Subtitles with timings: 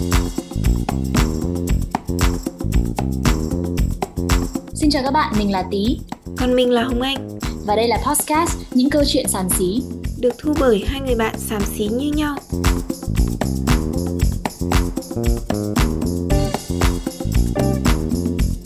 [0.00, 0.10] Xin
[4.90, 5.98] chào các bạn, mình là Tí
[6.38, 9.82] Còn mình là Hồng Anh Và đây là podcast Những câu chuyện xàm xí
[10.20, 12.36] Được thu bởi hai người bạn xàm xí như nhau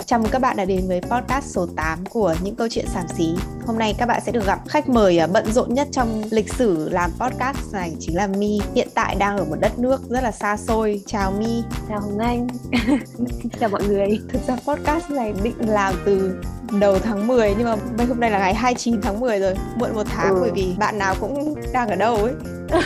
[0.06, 3.04] Chào mừng các bạn đã đến với podcast số 8 của những câu chuyện xàm
[3.18, 3.34] xí.
[3.66, 6.54] Hôm nay các bạn sẽ được gặp khách mời à, bận rộn nhất trong lịch
[6.54, 8.60] sử làm podcast này chính là Mi.
[8.74, 8.83] Hiện
[9.14, 11.02] tại đang ở một đất nước rất là xa xôi.
[11.06, 11.62] Chào Mi.
[11.88, 12.46] Chào Hồng Anh.
[13.60, 14.20] Chào mọi người.
[14.28, 16.42] Thực ra podcast này định làm từ
[16.80, 19.54] đầu tháng 10 nhưng mà bây hôm nay là ngày 29 tháng 10 rồi.
[19.76, 20.38] Muộn một tháng ừ.
[20.40, 22.32] bởi vì bạn nào cũng đang ở đâu ấy.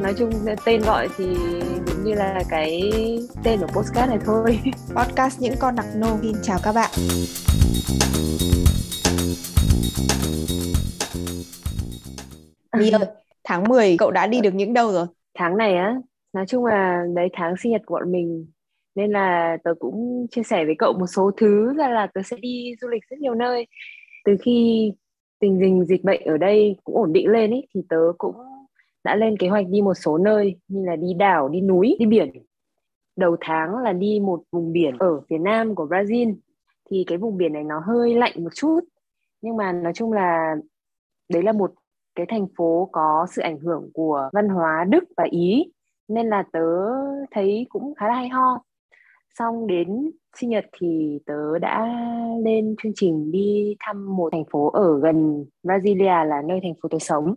[0.00, 0.30] nói chung
[0.64, 1.24] tên gọi thì
[1.86, 2.92] cũng như là cái
[3.42, 4.60] tên của podcast này thôi
[4.96, 6.90] podcast những con đặc nô xin chào các bạn
[12.78, 13.00] Đi ơi,
[13.48, 15.06] tháng 10 cậu đã đi được những đâu rồi?
[15.34, 15.96] Tháng này á,
[16.32, 18.46] nói chung là đấy tháng sinh nhật của bọn mình
[18.94, 22.36] nên là tớ cũng chia sẻ với cậu một số thứ ra là tớ sẽ
[22.36, 23.66] đi du lịch rất nhiều nơi
[24.24, 24.92] từ khi
[25.40, 28.36] tình hình dịch bệnh ở đây cũng ổn định lên ấy thì tớ cũng
[29.04, 32.06] đã lên kế hoạch đi một số nơi như là đi đảo, đi núi, đi
[32.06, 32.32] biển.
[33.16, 36.34] Đầu tháng là đi một vùng biển ở phía nam của Brazil.
[36.90, 38.80] Thì cái vùng biển này nó hơi lạnh một chút.
[39.40, 40.54] Nhưng mà nói chung là
[41.28, 41.72] đấy là một
[42.18, 45.72] cái thành phố có sự ảnh hưởng của văn hóa Đức và Ý.
[46.08, 46.60] Nên là tớ
[47.30, 48.62] thấy cũng khá là hay ho.
[49.38, 51.96] Xong đến sinh nhật thì tớ đã
[52.44, 56.88] lên chương trình đi thăm một thành phố ở gần Brasilia là nơi thành phố
[56.88, 57.34] tớ sống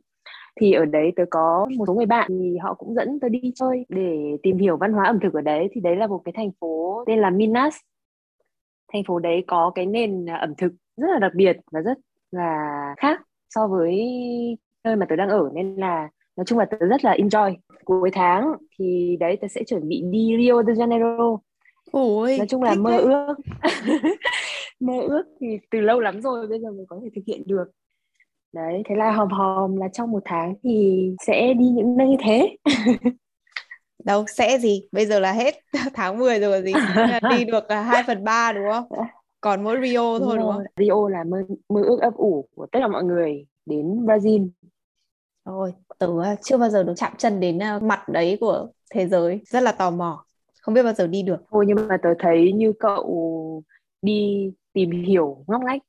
[0.59, 3.51] thì ở đấy tớ có một số người bạn thì họ cũng dẫn tớ đi
[3.55, 6.33] chơi để tìm hiểu văn hóa ẩm thực ở đấy thì đấy là một cái
[6.37, 7.75] thành phố tên là Minas
[8.93, 11.97] thành phố đấy có cái nền ẩm thực rất là đặc biệt và rất
[12.31, 13.99] là khác so với
[14.83, 17.55] nơi mà tớ đang ở nên là nói chung là tớ rất là enjoy.
[17.85, 21.37] Cuối tháng thì đấy tớ sẽ chuẩn bị đi Rio de Janeiro.
[21.91, 23.01] Ôi, nói chung là mơ đấy.
[23.01, 23.35] ước.
[24.79, 27.65] Mơ ước thì từ lâu lắm rồi bây giờ mới có thể thực hiện được.
[28.53, 32.17] Đấy thế là hòm hòm là trong một tháng thì sẽ đi những nơi như
[32.23, 32.57] thế.
[34.05, 34.87] Đâu sẽ gì?
[34.91, 35.55] Bây giờ là hết
[35.93, 36.73] tháng 10 rồi gì
[37.29, 38.85] đi được 2 phần ba đúng không?
[39.41, 40.63] Còn mỗi Rio thôi đúng, không?
[40.77, 44.49] Rio là mơ mơ ước ấp ủ của tất cả mọi người đến Brazil
[45.43, 46.07] Ôi, tớ
[46.41, 49.41] chưa bao giờ được chạm chân đến ờ, mặt đấy của thế giới.
[49.45, 50.25] Rất là tò mò.
[50.61, 51.37] Không biết bao giờ đi được.
[51.51, 53.63] Thôi nhưng mà tớ thấy như cậu
[54.01, 55.81] đi tìm hiểu ngóc ngách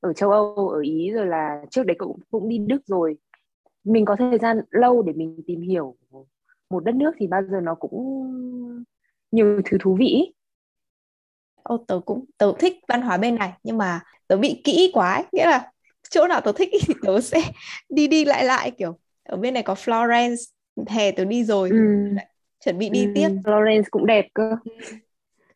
[0.00, 3.16] ở châu Âu ở Ý rồi là trước đấy cậu cũng đi Đức rồi.
[3.84, 5.96] Mình có thời gian lâu để mình tìm hiểu
[6.70, 8.02] một đất nước thì bao giờ nó cũng
[9.32, 10.32] nhiều thứ thú vị.
[11.62, 15.14] Ô, tớ cũng tớ thích văn hóa bên này nhưng mà tớ bị kỹ quá
[15.14, 15.24] ấy.
[15.32, 15.72] nghĩa là
[16.10, 17.42] chỗ nào tớ thích thì tớ sẽ
[17.88, 20.36] đi đi lại lại kiểu ở bên này có Florence
[20.86, 21.76] hè tớ đi rồi ừ.
[22.64, 23.12] chuẩn bị đi ừ.
[23.14, 23.28] tiếp.
[23.44, 24.50] Florence cũng đẹp cơ.
[24.64, 24.96] Ừ.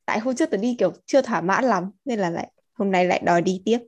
[0.05, 3.05] tại hôm trước tớ đi kiểu chưa thỏa mãn lắm nên là lại hôm nay
[3.05, 3.79] lại đòi đi tiếp.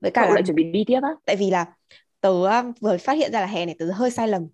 [0.00, 0.34] Với cả Cậu là...
[0.34, 1.10] lại chuẩn bị đi tiếp á?
[1.24, 1.66] tại vì là
[2.20, 4.46] tớ um, vừa phát hiện ra là hè này tớ hơi sai lầm.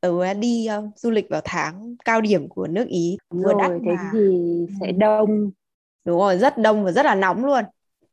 [0.00, 3.92] Tớ đi uh, du lịch vào tháng cao điểm của nước Ý vừa đắt thế
[3.92, 4.10] mà...
[4.12, 4.20] thì
[4.80, 4.92] sẽ ừ.
[4.98, 5.50] đông.
[6.04, 7.64] Đúng rồi rất đông và rất là nóng luôn.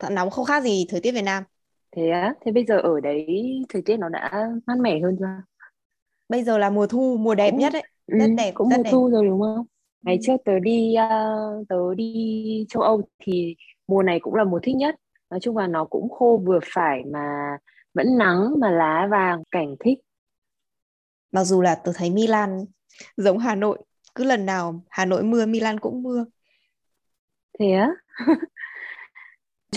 [0.10, 1.44] Nóng không khác gì thời tiết Việt Nam
[1.92, 2.34] thế á?
[2.46, 3.28] Thế bây giờ ở đấy
[3.70, 5.26] thời tiết nó đã mát mẻ hơn chưa?
[6.30, 8.78] Bây giờ là mùa thu mùa đẹp cũng, nhất đấy rất ừ, đẹp cũng rất
[8.78, 8.90] mùa đẹp.
[8.92, 9.66] thu rồi đúng không?
[10.02, 10.20] Ngày ừ.
[10.24, 13.56] trước tớ đi uh, tớ đi châu Âu thì
[13.88, 14.96] mùa này cũng là mùa thích nhất.
[15.30, 17.58] Nói chung là nó cũng khô vừa phải mà
[17.94, 20.00] vẫn nắng mà lá vàng cảnh thích.
[21.32, 22.66] Mặc dù là tôi thấy Milan
[23.18, 23.80] giống Hà Nội.
[24.16, 26.26] Cứ lần nào Hà Nội mưa Milan cũng mưa.
[27.60, 27.90] Thế á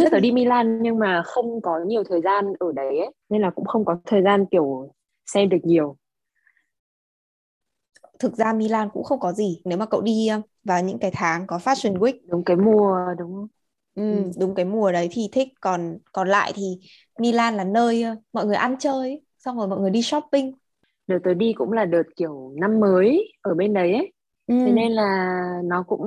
[0.01, 3.43] trước tớ đi Milan nhưng mà không có nhiều thời gian ở đấy ấy, nên
[3.43, 4.93] là cũng không có thời gian kiểu
[5.27, 5.97] xem được nhiều.
[8.19, 9.63] Thực ra Milan cũng không có gì.
[9.65, 12.19] Nếu mà cậu đi ờ, vào những cái tháng có Fashion Week.
[12.29, 13.49] Đúng cái mùa đúng không?
[13.95, 15.49] Ừ, ừ, đúng cái mùa đấy thì thích.
[15.61, 16.79] Còn còn lại thì
[17.19, 20.53] Milan là nơi ờ, mọi người ăn chơi xong rồi mọi người đi shopping.
[21.07, 24.13] Đợt tới đi cũng là đợt kiểu năm mới ở bên đấy ấy.
[24.47, 24.55] Ừ.
[24.65, 25.29] thế nên là
[25.65, 26.03] nó cũng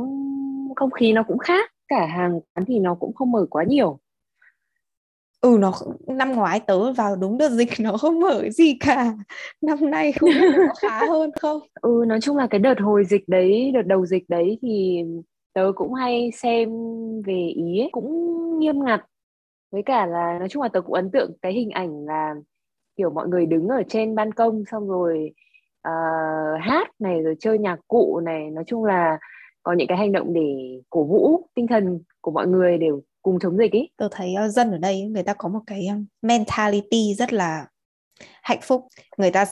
[0.75, 4.00] không khí nó cũng khác cả hàng quán thì nó cũng không mở quá nhiều.
[5.42, 5.72] Ừ nó
[6.07, 9.13] năm ngoái tớ vào đúng đợt dịch nó không mở gì cả.
[9.62, 11.60] Năm nay không biết có khá hơn không?
[11.81, 15.04] Ừ nói chung là cái đợt hồi dịch đấy đợt đầu dịch đấy thì
[15.54, 16.69] tớ cũng hay xem
[17.25, 18.10] về ý ấy, cũng
[18.60, 19.06] nghiêm ngặt.
[19.72, 22.36] Với cả là nói chung là tớ cũng ấn tượng cái hình ảnh là
[22.95, 25.34] kiểu mọi người đứng ở trên ban công xong rồi
[25.88, 28.50] uh, hát này rồi chơi nhạc cụ này.
[28.50, 29.18] Nói chung là
[29.63, 33.39] có những cái hành động để cổ vũ tinh thần của mọi người đều cùng
[33.39, 33.89] chống dịch ý.
[33.98, 35.88] Tôi thấy uh, dân ở đây người ta có một cái
[36.21, 37.65] mentality rất là
[38.42, 38.88] hạnh phúc.
[39.18, 39.45] Người ta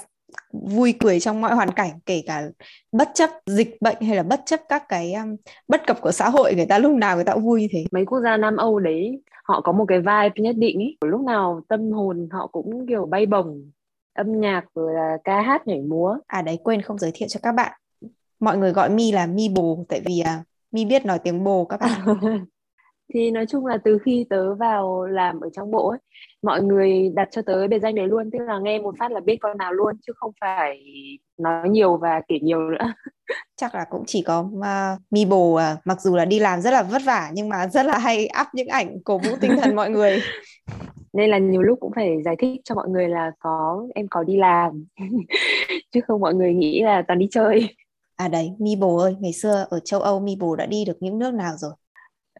[0.52, 2.44] vui cười trong mọi hoàn cảnh kể cả
[2.92, 5.36] bất chấp dịch bệnh hay là bất chấp các cái um,
[5.68, 7.86] bất cập của xã hội người ta lúc nào người ta cũng vui như thế
[7.92, 11.22] mấy quốc gia Nam Âu đấy họ có một cái vibe nhất định ý lúc
[11.22, 13.72] nào tâm hồn họ cũng kiểu bay bổng
[14.14, 17.40] âm nhạc rồi là ca hát nhảy múa à đấy quên không giới thiệu cho
[17.44, 17.81] các bạn
[18.42, 21.66] mọi người gọi mi là mi bồ tại vì à, mi biết nói tiếng bồ
[21.66, 22.02] các bạn
[23.14, 26.00] thì nói chung là từ khi tớ vào làm ở trong bộ ấy
[26.42, 29.20] mọi người đặt cho tớ biệt danh đấy luôn tức là nghe một phát là
[29.20, 30.80] biết con nào luôn chứ không phải
[31.38, 32.94] nói nhiều và kể nhiều nữa.
[33.56, 36.72] Chắc là cũng chỉ có uh, mi bồ uh, mặc dù là đi làm rất
[36.72, 39.76] là vất vả nhưng mà rất là hay up những ảnh cổ vũ tinh thần
[39.76, 40.22] mọi người.
[41.14, 44.24] Nên là nhiều lúc cũng phải giải thích cho mọi người là có em có
[44.24, 44.86] đi làm.
[45.92, 47.76] Chứ không mọi người nghĩ là toàn đi chơi
[48.22, 50.98] à đấy mi bồ ơi ngày xưa ở châu âu mi bồ đã đi được
[51.00, 51.72] những nước nào rồi?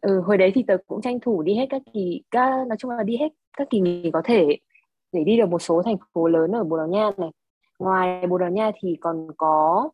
[0.02, 2.92] Ừ, hồi đấy thì tớ cũng tranh thủ đi hết các kỳ các nói chung
[2.92, 4.58] là đi hết các kỳ nghỉ có thể
[5.12, 7.30] để đi được một số thành phố lớn ở Bồ Đào Nha này.
[7.80, 9.90] Ngoài Bồ Đào Nha thì còn có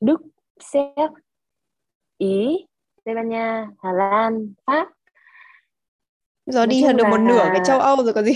[0.00, 0.20] Đức,
[0.60, 1.10] Séc,
[2.18, 2.66] Ý,
[3.04, 4.88] Tây Ban Nha, Hà Lan, Pháp.
[6.46, 7.10] Rồi đi hơn được là...
[7.10, 8.32] một nửa cái châu Âu rồi có gì.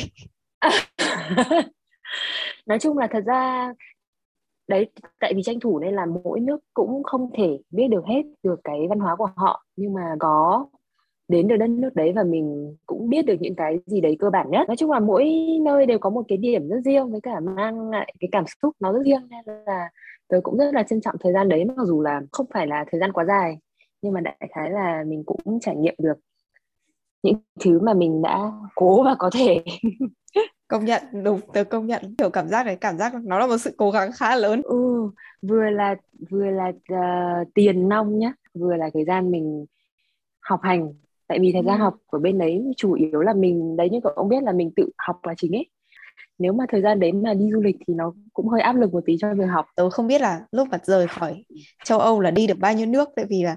[2.66, 3.72] Nói chung là thật ra
[4.68, 4.90] đấy,
[5.20, 8.60] tại vì tranh thủ nên là mỗi nước cũng không thể biết được hết được
[8.64, 9.64] cái văn hóa của họ.
[9.76, 10.66] Nhưng mà có
[11.28, 14.30] đến được đất nước đấy và mình cũng biết được những cái gì đấy cơ
[14.30, 14.68] bản nhất.
[14.68, 15.32] Nói chung là mỗi
[15.62, 18.76] nơi đều có một cái điểm rất riêng với cả mang lại cái cảm xúc
[18.80, 19.28] nó rất riêng.
[19.30, 19.90] Nên là
[20.28, 22.84] tớ cũng rất là trân trọng thời gian đấy, mặc dù là không phải là
[22.90, 23.58] thời gian quá dài.
[24.02, 26.18] Nhưng mà đại khái là mình cũng trải nghiệm được
[27.22, 29.64] những thứ mà mình đã cố và có thể.
[30.68, 32.14] công nhận đúng tớ công nhận.
[32.18, 34.62] Kiểu cảm giác này cảm giác nó là một sự cố gắng khá lớn.
[34.64, 35.10] Ừ
[35.48, 35.94] vừa là
[36.30, 39.66] vừa là uh, tiền nong nhá vừa là thời gian mình
[40.40, 40.92] học hành.
[41.28, 41.82] Tại vì thời gian ừ.
[41.82, 44.70] học của bên đấy chủ yếu là mình đấy như cậu cũng biết là mình
[44.76, 45.70] tự học là chính ấy.
[46.38, 48.92] Nếu mà thời gian đấy mà đi du lịch thì nó cũng hơi áp lực
[48.92, 49.66] một tí cho việc học.
[49.76, 51.44] Tớ không biết là lúc mà rời khỏi
[51.84, 53.56] châu Âu là đi được bao nhiêu nước tại vì là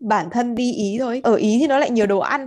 [0.00, 1.20] bản thân đi ý thôi.
[1.24, 2.46] Ở ý thì nó lại nhiều đồ ăn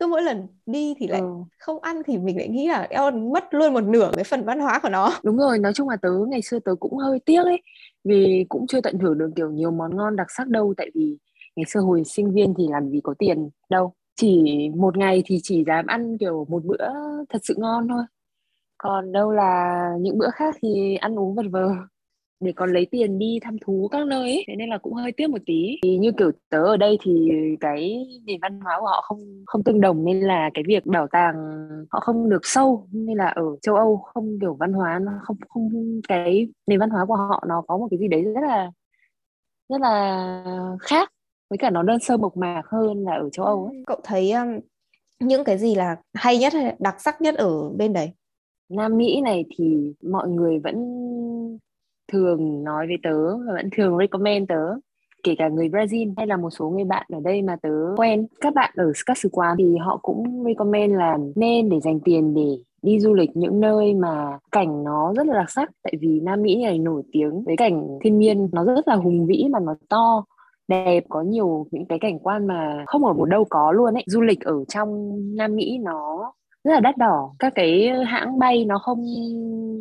[0.00, 1.26] cứ mỗi lần đi thì lại ừ.
[1.58, 4.60] không ăn thì mình lại nghĩ là eo mất luôn một nửa cái phần văn
[4.60, 5.12] hóa của nó.
[5.22, 7.62] Đúng rồi nói chung là tớ ngày xưa tớ cũng hơi tiếc ấy
[8.04, 11.18] vì cũng chưa tận hưởng được kiểu nhiều món ngon đặc sắc đâu tại vì
[11.56, 13.92] ngày xưa hồi sinh viên thì làm gì có tiền đâu.
[14.16, 14.44] Chỉ
[14.76, 16.88] một ngày thì chỉ dám ăn kiểu một bữa
[17.28, 18.02] thật sự ngon thôi.
[18.78, 21.72] Còn đâu là những bữa khác thì ăn uống vật vờ
[22.40, 24.44] để còn lấy tiền đi thăm thú các nơi ấy.
[24.48, 27.30] thế nên là cũng hơi tiếc một tí thì như kiểu tớ ở đây thì
[27.60, 31.06] cái nền văn hóa của họ không không tương đồng nên là cái việc bảo
[31.06, 31.34] tàng
[31.90, 35.36] họ không được sâu nên là ở châu Âu không kiểu văn hóa nó không
[35.48, 38.70] không cái nền văn hóa của họ nó có một cái gì đấy rất là
[39.68, 40.44] rất là
[40.80, 41.12] khác
[41.50, 43.82] với cả nó đơn sơ mộc mạc hơn là ở châu Âu ấy.
[43.86, 44.48] Cậu thấy um,
[45.20, 48.12] những cái gì là hay nhất hay đặc sắc nhất ở bên đấy?
[48.68, 50.76] Nam Mỹ này thì mọi người vẫn
[52.12, 54.74] thường nói với tớ và vẫn thường recommend tớ,
[55.22, 58.26] kể cả người Brazil hay là một số người bạn ở đây mà tớ quen.
[58.40, 62.34] Các bạn ở các sứ quán thì họ cũng recommend là nên để dành tiền
[62.34, 65.70] để đi du lịch những nơi mà cảnh nó rất là đặc sắc.
[65.82, 69.26] Tại vì Nam Mỹ này nổi tiếng với cảnh thiên nhiên nó rất là hùng
[69.26, 70.24] vĩ mà nó to,
[70.68, 74.04] đẹp, có nhiều những cái cảnh quan mà không ở một đâu có luôn ấy.
[74.06, 76.32] Du lịch ở trong Nam Mỹ nó
[76.64, 77.34] rất là đắt đỏ.
[77.38, 79.04] Các cái hãng bay nó không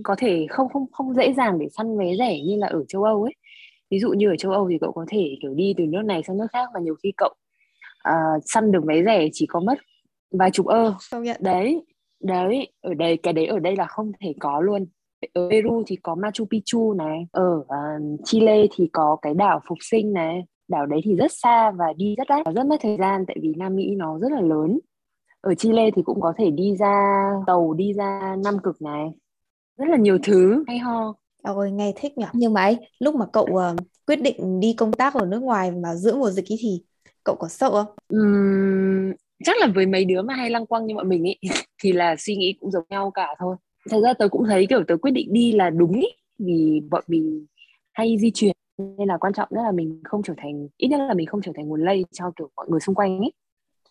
[0.04, 3.04] có thể không không không dễ dàng để săn vé rẻ như là ở châu
[3.04, 3.34] Âu ấy.
[3.92, 6.24] Ví dụ như ở châu Âu thì cậu có thể kiểu đi từ nước này
[6.24, 7.34] sang nước khác và nhiều khi cậu
[8.10, 9.80] uh, săn được vé rẻ chỉ có mất
[10.32, 10.94] vài chục ơ.
[11.40, 11.86] Đấy
[12.24, 14.86] đấy ở đây cái đấy ở đây là không thể có luôn.
[15.34, 19.78] Ở Peru thì có Machu Picchu này ở uh, Chile thì có cái đảo Phục
[19.82, 20.44] Sinh này.
[20.68, 23.38] Đảo đấy thì rất xa và đi rất đắt và rất mất thời gian tại
[23.42, 24.80] vì Nam Mỹ nó rất là lớn
[25.42, 29.10] ở Chile thì cũng có thể đi ra tàu đi ra Nam Cực này.
[29.78, 30.64] Rất là nhiều thứ.
[30.68, 31.14] Hay ho.
[31.44, 34.94] Ôi nghe thích nhỉ nhưng mà ấy, lúc mà cậu uh, quyết định đi công
[34.94, 36.84] tác ở nước ngoài mà giữa mùa dịch ý thì
[37.24, 37.96] cậu có sợ không?
[38.16, 41.36] Uhm, chắc là với mấy đứa mà hay lăng quăng như bọn mình ý
[41.84, 43.56] thì là suy nghĩ cũng giống nhau cả thôi.
[43.90, 46.08] Thật ra tớ cũng thấy kiểu tớ quyết định đi là đúng ý
[46.40, 47.46] vì bọn mình
[47.94, 51.00] hay di chuyển nên là quan trọng nhất là mình không trở thành ít nhất
[51.08, 53.32] là mình không trở thành nguồn lây cho kiểu mọi người xung quanh ấy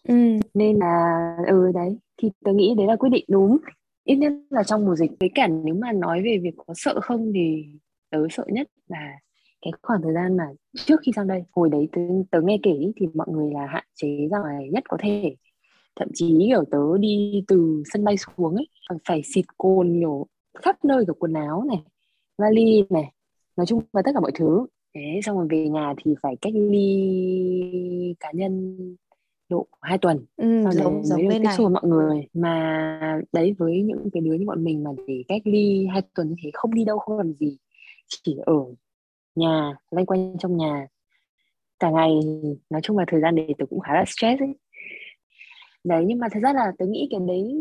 [0.08, 0.14] ừ.
[0.54, 3.58] nên là ừ đấy thì tôi nghĩ đấy là quyết định đúng.
[4.04, 7.00] Ít nhất là trong mùa dịch với cả nếu mà nói về việc có sợ
[7.00, 7.66] không thì
[8.10, 9.18] tớ sợ nhất là
[9.62, 12.92] cái khoảng thời gian mà trước khi sang đây hồi đấy tớ, tớ nghe kể
[12.96, 15.36] thì mọi người là hạn chế ra ngoài nhất có thể.
[15.96, 18.68] Thậm chí kiểu tớ đi từ sân bay xuống ấy
[19.08, 20.26] phải xịt cồn nhiều
[20.62, 21.82] khắp nơi cả quần áo này
[22.38, 23.12] vali này
[23.56, 24.66] nói chung là tất cả mọi thứ.
[24.94, 28.76] Đấy, xong rồi về nhà thì phải cách ly cá nhân
[29.48, 30.26] độ 2 tuần.
[30.36, 32.26] Ừ, sau giống đấy giống mới được tiếp xúc với mọi người.
[32.34, 36.28] Mà đấy với những cái đứa như bọn mình mà để cách ly hai tuần
[36.28, 37.56] như thế không đi đâu không làm gì
[38.08, 38.64] chỉ ở
[39.34, 40.86] nhà loanh quanh trong nhà.
[41.78, 42.10] Cả ngày
[42.70, 44.54] nói chung là thời gian đấy tớ cũng khá là stress ấy.
[45.84, 47.54] Đấy nhưng mà thật ra là tớ nghĩ cái đấy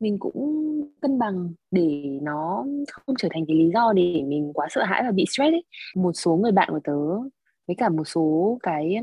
[0.00, 0.60] mình cũng
[1.00, 5.02] cân bằng để nó không trở thành cái lý do để mình quá sợ hãi
[5.04, 5.64] và bị stress ấy.
[5.96, 6.92] Một số người bạn của tớ
[7.70, 9.00] với cả một số cái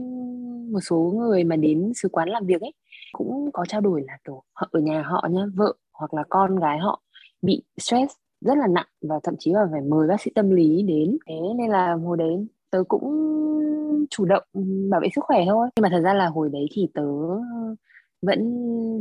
[0.72, 2.74] một số người mà đến sứ quán làm việc ấy
[3.12, 6.56] cũng có trao đổi là kiểu họ ở nhà họ nhá vợ hoặc là con
[6.60, 7.02] gái họ
[7.42, 10.84] bị stress rất là nặng và thậm chí là phải mời bác sĩ tâm lý
[10.84, 11.18] đến.
[11.28, 13.04] Thế nên là hồi đấy tớ cũng
[14.10, 14.44] chủ động
[14.90, 15.70] bảo vệ sức khỏe thôi.
[15.76, 17.08] Nhưng mà thật ra là hồi đấy thì tớ
[18.22, 18.40] vẫn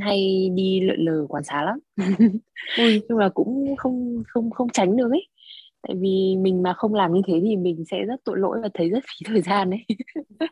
[0.01, 1.79] hay đi lượn lờ quán xá lắm.
[2.79, 5.27] Nhưng mà cũng không không không tránh được ấy
[5.87, 8.69] tại vì mình mà không làm như thế thì mình sẽ rất tội lỗi và
[8.75, 9.85] thấy rất phí thời gian ấy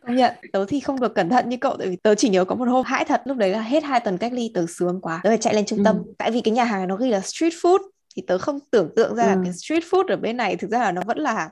[0.07, 2.45] công nhận tớ thì không được cẩn thận như cậu tại vì tớ chỉ nhớ
[2.45, 5.01] có một hôm hãi thật lúc đấy là hết hai tuần cách ly tớ sướng
[5.01, 6.13] quá tớ phải chạy lên trung tâm Ừ.
[6.19, 7.79] tại vì cái nhà hàng nó ghi là street food
[8.17, 9.41] thì tớ không tưởng tượng ra là Ừ.
[9.45, 11.51] cái street food ở bên này thực ra là nó vẫn là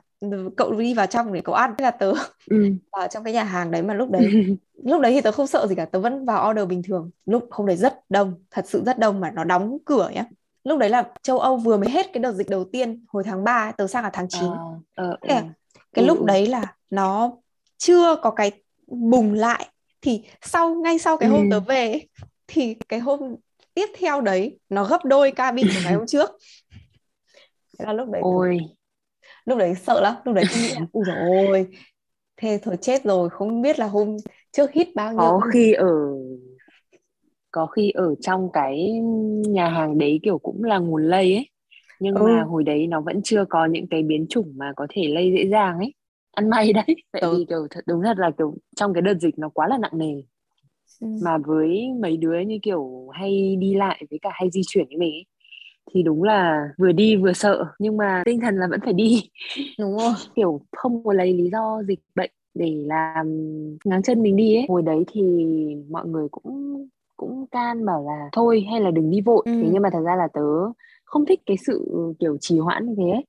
[0.57, 2.13] cậu đi vào trong để cậu ăn thế là tớ
[2.49, 2.57] ừ.
[2.97, 4.29] vào trong cái nhà hàng đấy mà lúc đấy
[4.85, 7.47] lúc đấy thì tớ không sợ gì cả tớ vẫn vào order bình thường lúc
[7.51, 10.25] hôm đấy rất đông thật sự rất đông mà nó đóng cửa nhá
[10.63, 13.43] lúc đấy là châu Âu vừa mới hết cái đợt dịch đầu tiên hồi tháng
[13.43, 14.57] 3 tớ sang là tháng 9 Ờ,
[14.95, 15.53] ờ, là ừ.
[15.93, 16.25] cái Ừ, lúc ừ.
[16.25, 17.31] đấy là nó
[17.77, 18.51] chưa có cái
[18.87, 19.69] bùng lại
[20.01, 21.49] thì sau ngay sau cái hôm Ừ.
[21.49, 22.01] tớ về
[22.47, 23.35] thì cái hôm
[23.73, 26.29] tiếp theo đấy nó gấp đôi ca bị của ngày hôm trước
[27.79, 28.57] thế là lúc đấy ôi
[29.45, 31.67] lúc đấy sợ lắm lúc đấy tôi nghĩ là ui dồi ôi
[32.37, 34.17] thế thôi chết rồi không biết là hôm
[34.51, 35.87] trước hít bao nhiêu có khi ở
[37.53, 38.91] có khi ở trong cái
[39.49, 41.49] nhà hàng đấy kiểu cũng là nguồn lây ấy
[41.99, 42.23] nhưng Ừ.
[42.23, 45.33] mà hồi đấy nó vẫn chưa có những cái biến chủng mà có thể lây
[45.37, 45.95] dễ dàng ấy
[46.33, 47.29] ăn may đấy tại Ừ.
[47.31, 49.99] vì kiểu thật đúng thật là kiểu trong cái đợt dịch nó quá là nặng
[49.99, 50.23] nề
[50.99, 51.07] Ừ.
[51.19, 54.97] mà với mấy đứa như kiểu hay đi lại với cả hay di chuyển như
[54.99, 55.25] mình ấy,
[55.93, 59.29] thì đúng là vừa đi vừa sợ nhưng mà tinh thần là vẫn phải đi
[59.79, 63.27] đúng rồi kiểu không có lấy lý do dịch bệnh để làm
[63.85, 65.21] ngáng chân mình đi ấy hồi đấy thì
[65.89, 66.87] mọi người cũng
[67.27, 69.51] cũng can bảo là thôi hay là đừng đi vội Ừ.
[69.61, 70.41] thế nhưng mà thật ra là tớ
[71.05, 71.85] không thích cái sự
[72.19, 73.25] kiểu trì hoãn như thế ấy.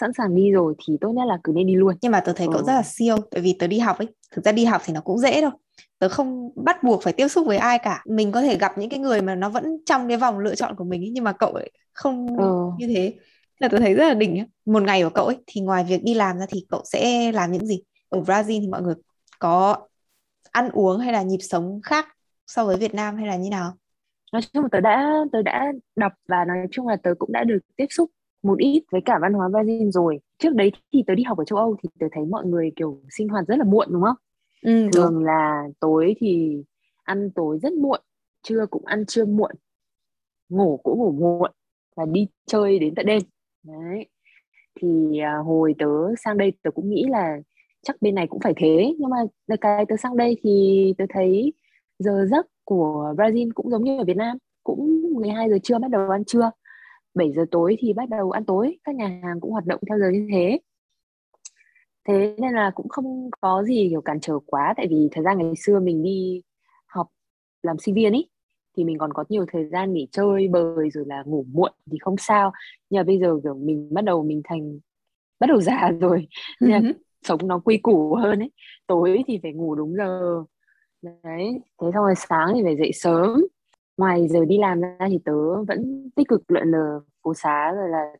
[0.00, 2.32] sẵn sàng đi rồi thì tốt nhất là cứ nên đi luôn nhưng mà tớ
[2.32, 2.62] thấy cậu Ừ.
[2.66, 5.00] rất là siêu tại vì tớ đi học ấy thực ra đi học thì nó
[5.00, 5.50] cũng dễ thôi
[5.98, 8.90] tớ không bắt buộc phải tiếp xúc với ai cả mình có thể gặp những
[8.90, 11.32] cái người mà nó vẫn trong cái vòng lựa chọn của mình ấy, nhưng mà
[11.32, 12.70] cậu ấy không Ừ.
[12.78, 13.14] như thế
[13.58, 16.14] là tớ thấy rất là đỉnh một ngày của cậu ấy thì ngoài việc đi
[16.14, 18.94] làm ra thì cậu sẽ làm những gì ở Brazil thì mọi người
[19.38, 19.76] có
[20.52, 22.08] ăn uống hay là nhịp sống khác
[22.50, 23.72] so với Việt Nam hay là như nào?
[24.32, 27.44] Nói chung là tớ đã tớ đã đọc và nói chung là tớ cũng đã
[27.44, 28.10] được tiếp xúc
[28.42, 30.20] một ít với cả văn hóa Brazil rồi.
[30.38, 33.00] Trước đấy thì tớ đi học ở châu Âu thì tớ thấy mọi người kiểu
[33.10, 34.16] sinh hoạt rất là muộn đúng không?
[34.62, 34.92] Ừ, đúng.
[34.92, 36.62] thường là tối thì
[37.02, 38.00] ăn tối rất muộn
[38.42, 39.50] trưa cũng ăn trưa muộn
[40.48, 41.50] ngủ cũng ngủ muộn
[41.96, 43.22] và đi chơi đến tận đêm.
[43.62, 44.06] Đấy.
[44.80, 45.86] Thì à, hồi tớ
[46.24, 47.36] sang đây tớ cũng nghĩ là
[47.82, 49.16] chắc bên này cũng phải thế nhưng mà
[49.60, 51.52] cái tớ sang đây thì tớ thấy
[52.00, 55.90] giờ giấc của Brazil cũng giống như ở Việt Nam cũng 12 giờ trưa bắt
[55.90, 56.50] đầu ăn trưa
[57.14, 59.98] 7 giờ tối thì bắt đầu ăn tối các nhà hàng cũng hoạt động theo
[59.98, 60.60] giờ như thế.
[62.08, 65.38] Thế nên là cũng không có gì kiểu cản trở quá tại vì thời gian
[65.38, 66.42] ngày xưa mình đi
[66.86, 67.06] học
[67.62, 68.28] làm sinh viên ấy
[68.76, 71.98] thì mình còn có nhiều thời gian nghỉ chơi bời rồi là ngủ muộn thì
[72.00, 72.52] không sao.
[72.90, 74.78] Nhưng mà bây giờ kiểu mình bắt đầu mình thành
[75.40, 76.28] bắt đầu già rồi
[76.60, 76.92] nên là
[77.22, 78.50] sống nó quy củ hơn ấy.
[78.86, 80.44] Tối thì phải ngủ đúng giờ
[81.02, 83.40] đấy thế xong rồi sáng thì phải dậy sớm
[83.96, 85.32] ngoài giờ đi làm ra thì tớ
[85.68, 88.12] vẫn tích cực lượn lờ phố xá rồi là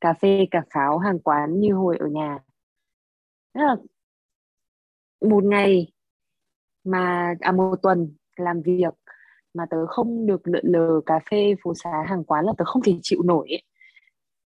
[0.00, 2.38] cà phê cà pháo hàng quán như hồi ở nhà
[3.54, 3.76] Tức là
[5.20, 5.86] một ngày
[6.84, 8.94] mà à một tuần làm việc
[9.54, 12.82] mà tớ không được lượn lờ cà phê phố xá hàng quán là tớ không
[12.82, 13.62] thể chịu nổi ấy.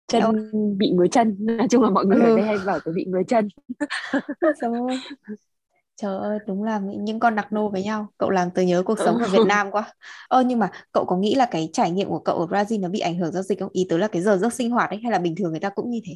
[0.07, 2.23] chân bị ngứa chân nói chung là mọi người Ừ.
[2.23, 3.47] ở đây hay bảo tớ bị ngứa chân.
[5.97, 8.07] Trời ơi, đúng là những con nặc nô với nhau.
[8.17, 9.31] Cậu làm tớ nhớ cuộc sống ở Ừ.
[9.33, 9.93] Việt Nam quá.
[10.29, 12.89] Ơ nhưng mà cậu có nghĩ là cái trải nghiệm của cậu ở Brazil nó
[12.89, 13.69] bị ảnh hưởng do dịch không?
[13.73, 15.69] Ý tớ là cái giờ giấc sinh hoạt ấy hay là bình thường người ta
[15.69, 16.13] cũng như thế?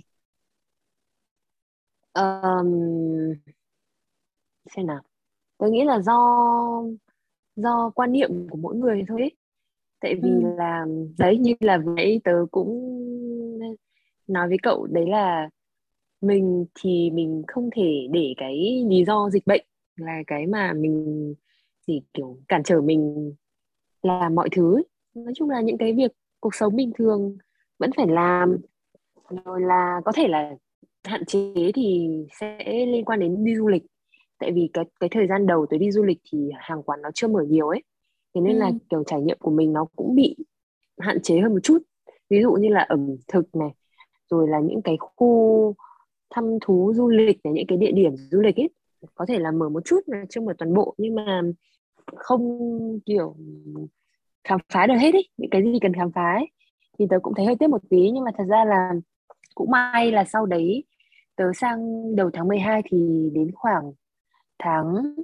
[2.14, 2.72] Ờm,
[4.76, 5.02] xem nào
[5.60, 6.14] tớ nghĩ là do
[7.56, 9.32] do quan niệm của mỗi người thôi ấy.
[10.02, 10.56] tại vì Ừ.
[10.58, 10.86] là
[11.20, 12.70] đấy như là nãy tớ cũng
[14.28, 15.50] nói với cậu đấy là
[16.22, 21.36] mình thì mình không thể để cái lý do dịch bệnh là cái mà mình
[21.88, 23.33] chỉ kiểu cản trở mình
[24.01, 24.81] làm mọi thứ
[25.13, 27.38] nói chung là những cái việc cuộc sống bình thường
[27.79, 28.57] vẫn phải làm.
[29.45, 30.55] Rồi là có thể là
[31.03, 33.83] hạn chế thì sẽ liên quan đến đi du lịch.
[34.39, 37.10] Tại vì cái cái thời gian đầu tới đi du lịch thì hàng quán nó
[37.13, 37.83] chưa mở nhiều ấy.
[38.36, 38.60] Thế nên ừ.
[38.60, 40.36] là kiểu trải nghiệm của mình nó cũng bị
[41.00, 41.77] hạn chế hơn một chút.
[42.29, 43.69] Ví dụ như là ẩm thực này
[44.29, 45.75] rồi là những cái khu
[46.29, 48.69] thăm thú du lịch này những cái địa điểm du lịch ấy
[49.15, 51.41] có thể là mở một chút mà chưa mở toàn bộ nhưng mà
[52.15, 52.60] không
[53.05, 53.36] kiểu
[54.43, 56.48] khám phá được hết ấy những cái gì cần khám phá ấy.
[57.00, 58.91] Thì tớ cũng thấy hơi tiếc một tí nhưng mà thật ra là
[59.55, 60.84] cũng may là sau đấy
[61.36, 61.79] tớ sang
[62.15, 63.93] đầu tháng 12 thì đến khoảng
[64.60, 65.15] tháng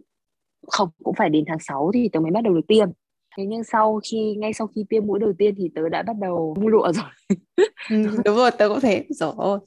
[0.67, 2.89] không cũng phải đến tháng 6 thì tớ mới bắt đầu được tiêm.
[3.37, 6.13] Thế nhưng sau khi ngay sau khi tiêm mũi đầu tiên thì tớ đã bắt
[6.21, 7.05] đầu ngu lụa rồi.
[7.87, 9.05] Ừ, đúng rồi tớ cũng thế.
[9.09, 9.59] Rồi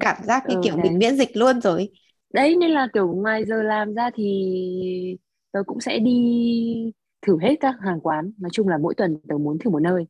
[0.00, 0.90] cảm giác như ừ, kiểu đấy.
[0.90, 1.88] mình miễn dịch luôn rồi
[2.36, 5.18] đấy nên là kiểu ngoài giờ làm ra thì
[5.52, 8.32] tớ cũng sẽ đi thử hết các hàng quán.
[8.38, 10.06] Nói chung là mỗi tuần tớ muốn thử một nơi.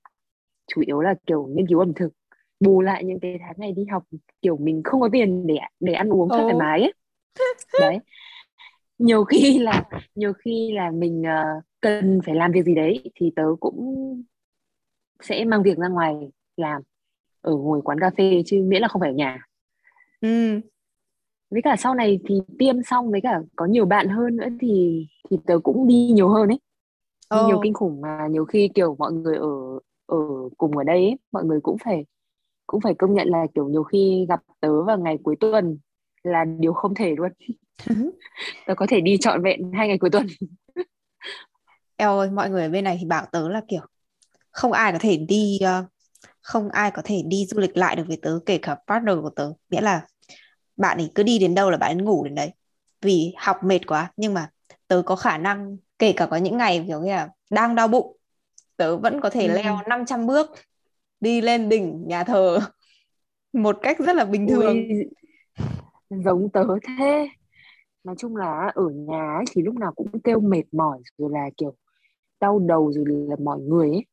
[0.66, 2.09] Chủ yếu là kiểu nghiên cứu ẩm thực.
[2.61, 4.02] Bù lại những cái tháng ngày đi học
[4.42, 6.59] kiểu mình không có tiền để để ăn uống thoải oh.
[6.59, 6.92] mái ấy.
[7.80, 7.99] Đấy.
[8.99, 13.33] Nhiều khi là nhiều khi là mình uh, cần phải làm việc gì đấy thì
[13.37, 14.23] tớ cũng
[15.21, 16.14] sẽ mang việc ra ngoài
[16.56, 16.83] làm
[17.40, 19.38] ở ngồi quán cà phê chứ miễn là không phải ở nhà.
[20.21, 20.61] Ừ.
[21.50, 25.07] với cả sau này thì tiêm xong với cả có nhiều bạn hơn nữa thì
[25.31, 26.61] thì tớ cũng đi nhiều hơn ấy.
[27.31, 27.47] Đi oh.
[27.47, 30.19] nhiều kinh khủng mà nhiều khi kiểu mọi người ở ở
[30.59, 32.05] cùng ở đây ấy, mọi người cũng phải
[32.67, 35.79] cũng phải công nhận là kiểu nhiều khi gặp tớ vào ngày cuối tuần
[36.23, 37.33] là điều không thể luôn.
[38.67, 40.26] Tớ có thể đi trọn vẹn hai ngày cuối tuần.
[41.97, 43.81] Eo ơi mọi người ở bên này thì bảo tớ là kiểu
[44.50, 45.87] không ai có thể đi uh,
[46.41, 49.31] không ai có thể đi du lịch lại được với tớ kể cả partner của
[49.31, 49.53] tớ.
[49.71, 50.07] Nghĩa là
[50.76, 52.52] bạn ấy cứ đi đến đâu là bạn ấy ngủ đến đấy.
[53.02, 54.50] Vì học mệt quá nhưng mà
[54.88, 58.16] tớ có khả năng kể cả có những ngày kiểu như là đang đau bụng
[58.76, 59.54] tớ vẫn có thể ừ.
[59.54, 60.50] leo 500 bước
[61.21, 62.59] đi lên đỉnh nhà thờ
[63.52, 64.66] một cách rất là bình thường.
[64.66, 64.88] Ui,
[66.11, 66.64] giống tớ
[66.99, 67.28] thế.
[68.04, 71.50] Nói chung là ở nhà ấy, thì lúc nào cũng kêu mệt mỏi rồi là
[71.56, 71.75] kiểu
[72.40, 74.04] đau đầu rồi là mọi người ấy.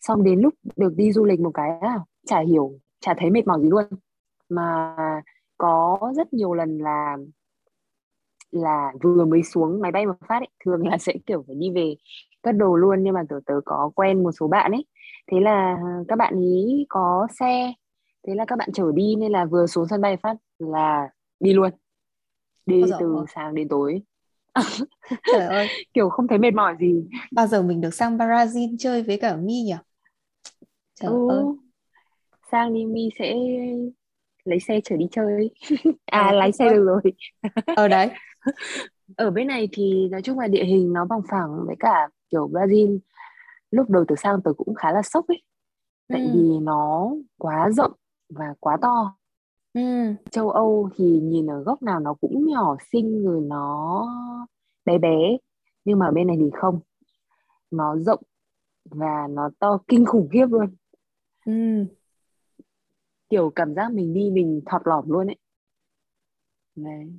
[0.00, 3.46] Xong đến lúc được đi du lịch một cái à, chả hiểu chả thấy mệt
[3.46, 3.84] mỏi gì luôn.
[4.48, 4.96] Mà
[5.58, 7.16] có rất nhiều lần là
[8.50, 11.70] là vừa mới xuống máy bay một phát ấy, thường là sẽ kiểu phải đi
[11.70, 11.94] về
[12.42, 14.84] cất đồ luôn nhưng mà tớ tớ có quen một số bạn ấy.
[15.32, 17.72] Thế là các bạn ý có xe
[18.26, 21.08] thế là các bạn chở đi nên là vừa xuống sân bay phát là
[21.40, 21.70] đi luôn.
[22.66, 23.26] Đi từ ơi.
[23.34, 24.02] sáng đến tối.
[25.32, 25.66] Trời ơi.
[25.94, 27.04] Kiểu không thấy mệt mỏi gì.
[27.32, 29.74] Bao giờ mình được sang Brazil chơi với cả mi nhỉ?
[30.94, 31.28] Trời ừ.
[31.28, 31.44] ơi.
[32.52, 33.34] Sang đi mi sẽ
[34.46, 35.50] lấy xe chở đi chơi.
[36.06, 37.00] À ờ, lái xe được rồi.
[37.76, 38.10] Ở đấy.
[39.16, 42.48] Ở bên này thì nói chung là địa hình nó bằng phẳng với cả kiểu
[42.52, 42.98] Brazil
[43.70, 45.42] lúc đầu từ sang tôi cũng khá là sốc ấy.
[46.08, 46.30] Tại ừ.
[46.34, 47.92] vì nó quá rộng
[48.28, 49.16] và quá to.
[49.74, 49.80] Ừ.
[50.30, 54.06] châu Âu thì nhìn ở góc nào nó cũng nhỏ xinh rồi nó
[54.84, 55.36] bé bé
[55.84, 56.80] nhưng mà bên này thì không.
[57.70, 58.22] Nó rộng
[58.90, 60.76] và nó to kinh khủng khiếp luôn.
[61.46, 61.52] Ừ
[63.30, 65.36] kiểu cảm giác mình đi mình thọt lỏm luôn ấy.
[66.74, 67.12] Đấy.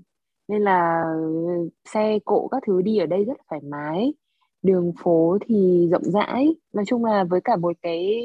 [0.48, 4.13] nên là ừ, xe cộ các thứ đi ở đây rất thoải mái.
[4.62, 6.56] Đường phố thì rộng rãi.
[6.74, 8.22] Nói chung là với cả một cái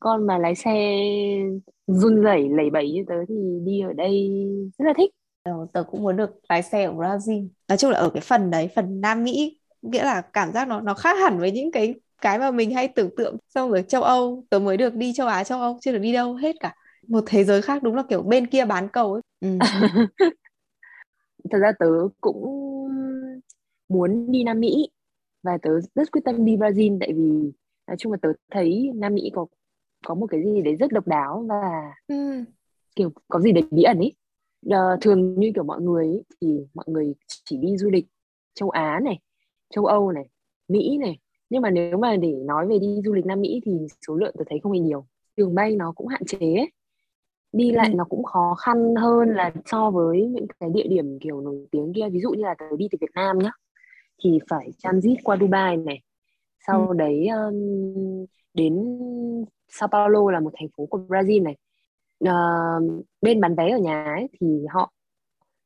[0.00, 0.72] con mà lái xe
[1.86, 4.30] run rẩy, lẩy bẩy như tớ thì đi ở đây
[4.78, 5.10] rất là thích.
[5.42, 7.48] Ờ, tớ cũng muốn được lái xe ở Brazil.
[7.68, 10.80] Nói chung là ở cái phần đấy, phần Nam Mỹ, nghĩa là cảm giác nó
[10.80, 13.36] nó khác hẳn với những cái cái mà mình hay tưởng tượng.
[13.48, 16.12] Xong rồi châu Âu, tớ mới được đi châu Á, châu Âu, chưa được đi
[16.12, 16.74] đâu, hết cả
[17.08, 19.58] một thế giới khác đúng là kiểu bên kia bán cầu ấy ừ.
[21.50, 21.86] thật ra tớ
[22.20, 22.44] cũng
[23.88, 24.88] muốn đi Nam Mỹ
[25.42, 27.52] và tớ rất quyết tâm đi Brazil tại vì
[27.86, 29.46] nói chung là tớ thấy Nam Mỹ có
[30.06, 32.44] có một cái gì đấy rất độc đáo và ừ.
[32.96, 34.14] kiểu có gì đấy bí ẩn ấy
[34.66, 38.06] uh, thường như kiểu mọi người ấy, thì mọi người chỉ đi du lịch
[38.54, 39.18] châu Á này
[39.74, 40.28] châu Âu này
[40.68, 41.18] Mỹ này
[41.50, 43.72] nhưng mà nếu mà để nói về đi du lịch Nam Mỹ thì
[44.06, 46.70] số lượng tôi thấy không hề nhiều đường bay nó cũng hạn chế ấy.
[47.58, 47.94] Đi lại ừ.
[47.96, 51.92] nó cũng khó khăn hơn là so với những cái địa điểm kiểu nổi tiếng
[51.94, 53.50] kia ví dụ như là tớ đi từ Việt Nam nhá
[54.24, 56.00] thì phải transit qua Dubai này
[56.66, 56.94] sau ừ.
[56.96, 58.98] đấy um, đến
[59.68, 61.56] Sao Paulo là một thành phố của Brazil này
[62.24, 64.92] uh, bên bán vé ở nhà ấy, thì họ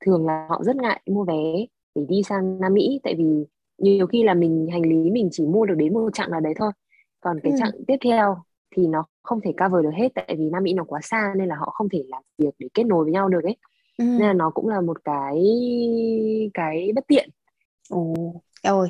[0.04, 3.46] thường là họ rất ngại mua vé để đi sang Nam Mỹ tại vì
[3.78, 6.54] nhiều khi là mình hành lý mình chỉ mua được đến một chặng nào đấy
[6.56, 6.72] thôi
[7.20, 7.58] còn cái ừ.
[7.60, 8.36] chặng tiếp theo
[8.76, 11.48] thì nó không thể cover được hết tại vì Nam Mỹ nó quá xa nên
[11.48, 13.56] là họ không thể làm việc để kết nối với nhau được ấy
[13.98, 14.04] ừ.
[14.04, 15.42] nên là nó cũng là một cái
[16.54, 17.30] cái bất tiện
[17.90, 18.14] ồ
[18.62, 18.88] ôi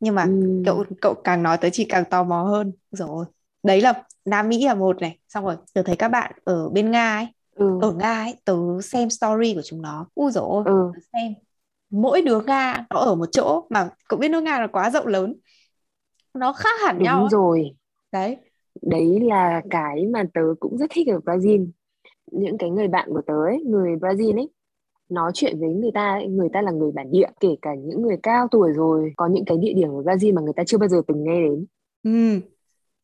[0.00, 0.62] nhưng mà ừ.
[0.66, 3.26] cậu cậu càng nói tới chị càng tò mò hơn rồi
[3.62, 6.90] đấy là Nam Mỹ là một này xong rồi tớ thấy các bạn ở bên
[6.90, 7.78] Nga ấy ừ.
[7.82, 10.92] ở Nga ấy tớ xem story của chúng nó ui dồi ôi ừ.
[11.12, 11.34] xem
[11.90, 15.06] mỗi đứa Nga nó ở một chỗ mà cậu biết nước Nga là quá rộng
[15.06, 15.34] lớn
[16.34, 17.28] nó khác hẳn đúng nhau ấy.
[17.30, 17.76] rồi
[18.12, 18.36] đấy
[18.82, 21.66] đấy là cái mà tớ cũng rất thích ở Brazil.
[22.32, 24.48] Những cái người bạn của tớ ấy, người Brazil ấy
[25.08, 28.02] nói chuyện với người ta ấy, người ta là người bản địa kể cả những
[28.02, 30.78] người cao tuổi rồi có những cái địa điểm ở Brazil mà người ta chưa
[30.78, 31.66] bao giờ từng nghe đến.
[32.02, 32.40] Ừ.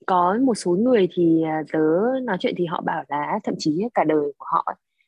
[0.07, 1.79] Có một số người thì à, tớ
[2.23, 4.65] nói chuyện thì họ bảo là thậm chí cả đời của họ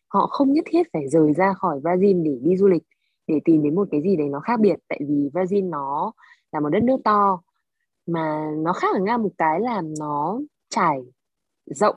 [0.08, 2.82] họ không nhất thiết phải rời ra khỏi Brazil để đi du lịch
[3.26, 4.76] để tìm đến một cái gì đấy nó khác biệt.
[4.88, 6.12] Tại vì Brazil nó
[6.52, 7.42] là một đất nước to
[8.12, 11.00] mà nó khác ở Nga một cái là nó trải
[11.66, 11.96] rộng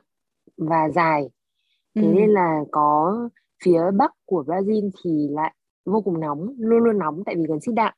[0.57, 1.29] và dài.
[1.95, 2.07] Thế ừ.
[2.15, 3.19] nên là có
[3.63, 5.53] phía bắc của Brazil thì lại
[5.85, 7.93] vô cùng nóng luôn luôn nóng tại vì gần xích đạo.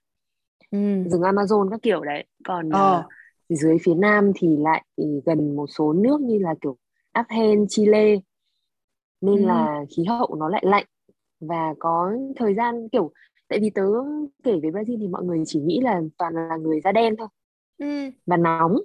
[0.72, 0.78] Ừ.
[1.12, 2.26] Rừng Amazon các kiểu đấy.
[2.44, 2.94] Còn ờ.
[2.94, 3.08] à,
[3.50, 4.84] dưới phía nam thì lại
[5.26, 6.78] gần một số nước như là kiểu
[7.12, 8.16] Argentina, Chile.
[9.22, 9.46] Nên ừ.
[9.46, 10.86] là khí hậu nó lại lạnh
[11.40, 13.12] và có thời gian kiểu
[13.48, 13.86] tại vì tớ
[14.44, 17.28] kể về Brazil thì mọi người chỉ nghĩ là toàn là người da đen thôi
[17.78, 18.10] ừ.
[18.26, 18.78] Và nóng.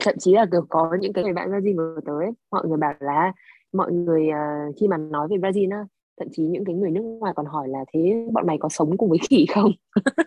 [0.00, 2.76] Thậm chí là kiểu có những cái người bạn Brazil của tớ ấy, mọi người
[2.76, 3.32] bảo là
[3.72, 5.84] mọi người à, khi mà nói về Brazil á
[6.18, 8.96] thậm chí những cái người nước ngoài còn hỏi là thế bọn mày có sống
[8.96, 9.72] cùng với khỉ không?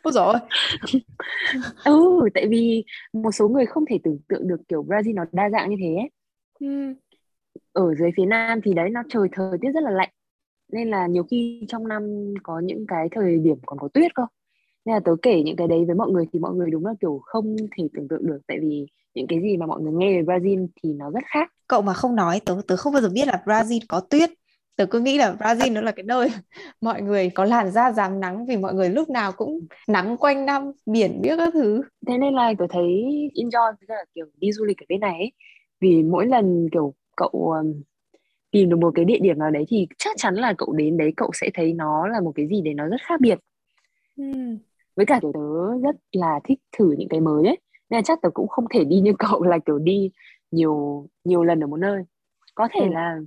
[0.03, 0.35] Ôi ôi.
[1.85, 5.49] ừ tại vì một số người không thể tưởng tượng được kiểu Brazil nó đa
[5.49, 5.95] dạng như thế.
[5.95, 6.09] Ấy.
[6.59, 6.93] ừ.
[7.73, 10.09] Ở dưới phía Nam thì đấy nó trời thời tiết rất là lạnh.
[10.71, 14.23] Nên là nhiều khi trong năm có những cái thời điểm còn có tuyết cơ
[14.85, 16.93] nên là tớ kể những cái đấy với mọi người thì mọi người đúng là
[17.01, 18.39] kiểu không thể tưởng tượng được.
[18.47, 21.51] Tại vì những cái gì mà mọi người nghe về Brazil thì nó rất khác.
[21.67, 24.29] Cậu mà không nói tớ tớ không bao giờ biết là Brazil có tuyết.
[24.75, 26.29] Tớ cứ nghĩ là Brazil nó là cái nơi
[26.81, 30.45] mọi người có làn da rám nắng vì mọi người lúc nào cũng nắng quanh
[30.45, 31.81] năm biển biết các thứ.
[32.07, 32.85] Thế nên là tớ thấy
[33.35, 35.31] enjoy với cả kiểu đi du lịch ở bên này ấy.
[35.79, 37.81] vì mỗi lần kiểu cậu um,
[38.51, 41.13] tìm được một cái địa điểm nào đấy thì chắc chắn là cậu đến đấy
[41.17, 43.39] cậu sẽ thấy nó là một cái gì đấy nó rất khác biệt.
[44.95, 45.39] Với cả kiểu tớ
[45.83, 48.83] rất là thích thử những cái mới ấy nên là chắc tớ cũng không thể
[48.83, 50.11] đi như cậu là kiểu đi
[50.51, 52.03] nhiều nhiều lần ở một nơi
[52.55, 52.85] có thể Ừ.
[52.89, 53.17] là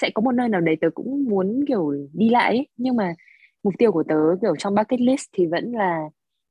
[0.00, 2.68] sẽ có một nơi nào đấy tớ cũng muốn kiểu đi lại ấy.
[2.76, 3.14] nhưng mà
[3.62, 6.00] mục tiêu của tớ kiểu trong bucket list thì vẫn là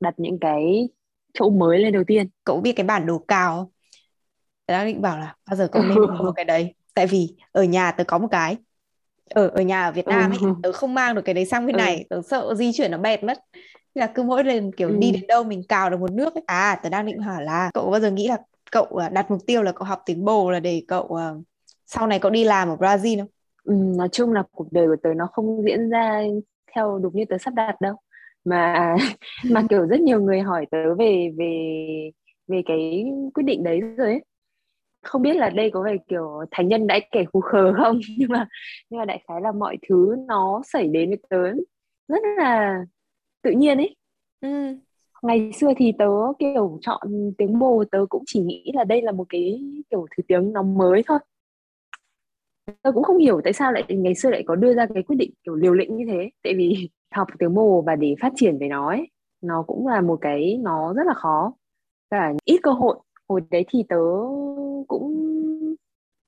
[0.00, 0.88] đặt những cái
[1.34, 3.70] chỗ mới lên đầu tiên cậu biết cái bản đồ không?
[4.66, 7.64] Tớ đang định bảo là bao giờ cậu nên mua cái đấy tại vì ở
[7.64, 8.56] nhà tớ có một cái
[9.30, 10.54] ở ở nhà ở Việt Nam ấy Ừ.
[10.62, 11.78] tớ không mang được cái đấy sang bên Ừ.
[11.78, 13.38] này tớ sợ di chuyển nó bẹt mất
[13.94, 14.94] là cứ mỗi lần kiểu Ừ.
[14.94, 16.42] đi đến đâu mình cào được một nước ấy.
[16.46, 18.38] à tớ đang định hỏi là cậu bao giờ nghĩ là
[18.72, 21.30] cậu à, đặt mục tiêu là cậu học tiếng bồ là để cậu à,
[21.86, 23.28] sau này cậu đi làm ở Brazil không
[23.64, 26.22] Ừ, nói chung là cuộc đời của tớ nó không diễn ra
[26.74, 27.94] theo đúng như tớ sắp đặt đâu
[28.44, 28.94] mà
[29.48, 31.46] mà kiểu rất nhiều người hỏi tớ về về
[32.48, 34.24] về cái quyết định đấy rồi ấy
[35.02, 38.30] không biết là đây có phải kiểu thành nhân đã kẻ khù khờ không nhưng
[38.32, 38.48] mà
[38.90, 41.38] nhưng mà đại khái là mọi thứ nó xảy đến với tớ
[42.08, 42.78] rất là
[43.42, 43.96] tự nhiên ấy.
[44.40, 44.48] Ừ.
[45.22, 46.06] ngày xưa thì tớ
[46.38, 47.00] kiểu chọn
[47.38, 50.62] tiếng bồ tớ cũng chỉ nghĩ là đây là một cái kiểu thứ tiếng nó
[50.62, 51.18] mới thôi.
[52.82, 55.16] Tôi cũng không hiểu tại sao lại ngày xưa lại có đưa ra cái quyết
[55.16, 56.30] định kiểu liều lĩnh như thế.
[56.44, 59.08] Tại vì học tiếng mồ và để phát triển về nó ấy,
[59.40, 61.52] nó cũng là một cái nó rất là khó.
[62.10, 62.98] Cả ít cơ hội.
[63.28, 63.96] Hồi đấy thì tớ
[64.88, 65.14] cũng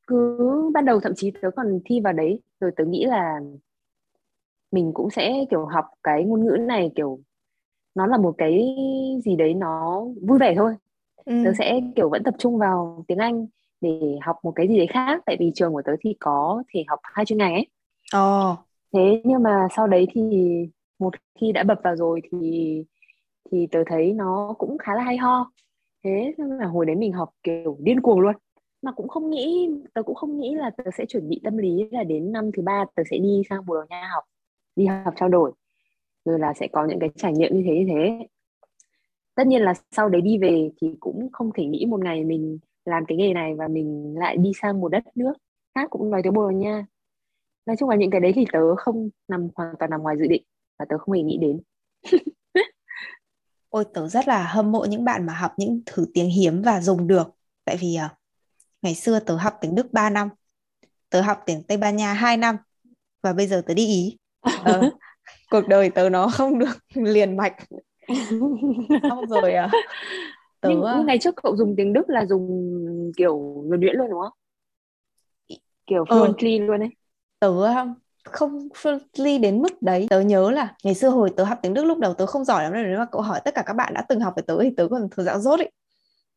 [0.07, 0.38] cứ
[0.75, 2.40] ban đầu thậm chí tớ còn thi vào đấy.
[2.61, 3.40] Rồi tớ nghĩ là
[4.72, 7.20] mình cũng sẽ kiểu học cái ngôn ngữ này kiểu
[7.94, 8.76] nó là một cái
[9.24, 10.74] gì đấy nó vui vẻ thôi.
[11.24, 11.32] Ừ.
[11.42, 13.46] tớ sẽ kiểu vẫn tập trung vào tiếng Anh
[13.80, 16.85] để học một cái gì đấy khác tại vì trường của tớ thì có thể
[16.88, 17.66] học hai chuyên ngành ấy.
[18.12, 18.22] Ồ,
[18.92, 20.20] thế nhưng mà sau đấy thì
[20.98, 22.38] một khi đã bập vào rồi thì
[23.52, 25.52] thì tớ thấy nó cũng khá là hay ho.
[26.04, 28.35] Thế nên là hồi đấy mình học kiểu điên cuồng luôn.
[28.82, 31.88] Mà cũng không nghĩ tớ cũng không nghĩ là tớ sẽ chuẩn bị tâm lý
[31.90, 34.24] là đến năm thứ ba tớ sẽ đi sang Bồ Đào Nha học
[34.76, 35.52] đi học trao đổi
[36.24, 38.26] rồi là sẽ có những cái trải nghiệm như thế như thế
[39.35, 42.58] tất nhiên là sau đấy đi về thì cũng không thể nghĩ một ngày mình
[42.85, 45.32] làm cái nghề này và mình lại đi sang một đất nước
[45.74, 46.87] khác cũng nói tiếng Bồ Đào Nha
[47.66, 50.26] nói chung là những cái đấy thì tớ không nằm hoàn toàn nằm ngoài dự
[50.26, 50.42] định
[50.78, 51.61] và tớ không hề nghĩ đến
[53.68, 56.80] ôi tớ rất là hâm mộ những bạn mà học những thứ tiếng hiếm và
[56.80, 57.28] dùng được.
[57.64, 58.16] Tại vì à,
[58.82, 60.28] ngày xưa tớ học tiếng Đức 3 năm,
[61.11, 62.56] tớ học tiếng Tây Ban Nha 2 năm
[63.22, 64.16] và bây giờ tớ đi Ý.
[64.42, 64.90] Ờ,
[65.50, 67.55] cuộc đời tớ nó không được liền mạch.
[69.09, 69.70] Xong rồi à,
[70.61, 74.11] tớ nhưng, à, ngày trước cậu dùng tiếng Đức là dùng kiểu nhuần nhuyễn luôn
[74.11, 74.33] đúng không
[75.87, 76.20] kiểu Ờ.
[76.20, 76.88] fluently luôn ấy
[77.40, 81.59] tớ um, không fluently đến mức đấy tớ nhớ là ngày xưa hồi tớ học
[81.62, 83.62] tiếng Đức lúc đầu tớ không giỏi lắm đâu nếu mà cậu hỏi tất cả
[83.66, 85.70] các bạn đã từng học với tớ thì tớ còn thừa dạng dốt ấy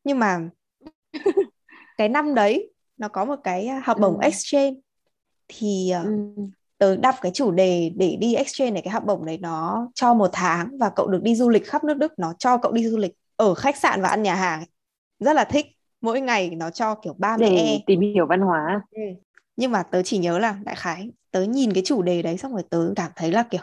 [0.04, 0.50] nhưng mà
[1.98, 4.22] cái năm đấy nó có một cái uh, học bổng Ừ.
[4.24, 4.80] exchange
[5.48, 6.12] thì uh, ừ.
[6.78, 10.14] Tớ đọc cái chủ đề để đi exchange này cái học bổng đấy nó cho
[10.14, 12.88] một tháng và cậu được đi du lịch khắp nước Đức nó cho cậu đi
[12.88, 14.64] du lịch ở khách sạn và ăn nhà hàng
[15.20, 15.66] rất là thích
[16.02, 19.02] mỗi ngày nó cho kiểu 30 để e tìm hiểu văn hóa ừ.
[19.56, 22.52] nhưng mà tớ chỉ nhớ là đại khái tớ nhìn cái chủ đề đấy xong
[22.52, 23.62] rồi tớ cảm thấy là kiểu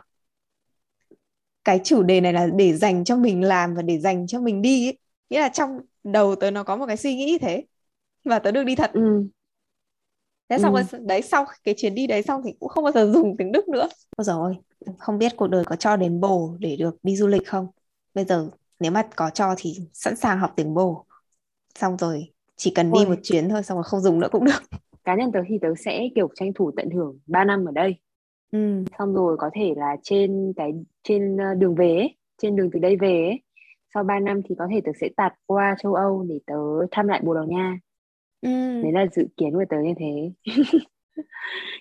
[1.64, 4.62] cái chủ đề này là để dành cho mình làm và để dành cho mình
[4.62, 4.98] đi ấy.
[5.30, 7.64] nghĩa là trong đầu tớ nó có một cái suy nghĩ thế
[8.24, 9.26] và tớ được đi thật ừ.
[10.52, 10.74] Thế xong Ừ.
[10.74, 13.52] rồi đấy sau cái chuyến đi đấy xong thì cũng không bao giờ dùng tiếng
[13.52, 13.88] Đức nữa.
[14.16, 14.56] Ôi rồi
[14.98, 17.66] không biết cuộc đời có cho đến bồ để được đi du lịch không?
[18.14, 21.06] Bây giờ nếu mà có cho thì sẵn sàng học tiếng bồ.
[21.78, 23.06] Xong rồi chỉ cần đi Ôi.
[23.06, 24.62] một chuyến thôi xong rồi không dùng nữa cũng được.
[25.04, 27.94] Cá nhân tớ thì tớ sẽ kiểu tranh thủ tận hưởng 3 năm ở đây.
[28.52, 28.84] Ừ.
[28.98, 30.72] xong rồi có thể là trên cái
[31.04, 33.42] trên ờ, đường về ấy, trên đường từ đây về ấy,
[33.94, 36.54] sau 3 năm thì có thể tớ sẽ tạt qua châu Âu để tớ
[36.90, 37.78] thăm lại Bồ Đào Nha
[38.42, 38.48] Ừ.
[38.82, 40.32] đấy là dự kiến của tớ như thế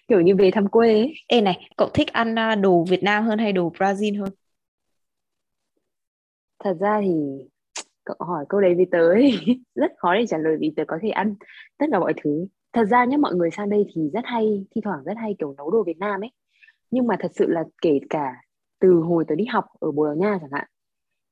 [0.08, 1.13] kiểu như về thăm quê ấy.
[1.28, 4.30] Ê này, cậu thích ăn đồ Việt Nam hơn hay đồ Brazil hơn?
[6.63, 7.13] thật ra thì
[8.06, 9.32] cậu hỏi câu đấy với tớ ấy,
[9.76, 11.36] rất khó để trả lời vì tớ có thể ăn
[11.78, 14.82] tất cả mọi thứ thật ra nhá mọi người sang đây thì rất hay thi
[14.84, 16.32] thoảng rất hay kiểu nấu đồ Việt Nam ấy
[16.91, 18.34] nhưng mà thật sự là kể cả
[18.80, 20.67] từ hồi tớ đi học ở Bồ Đào Nha chẳng hạn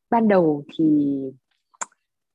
[0.09, 1.15] ban đầu thì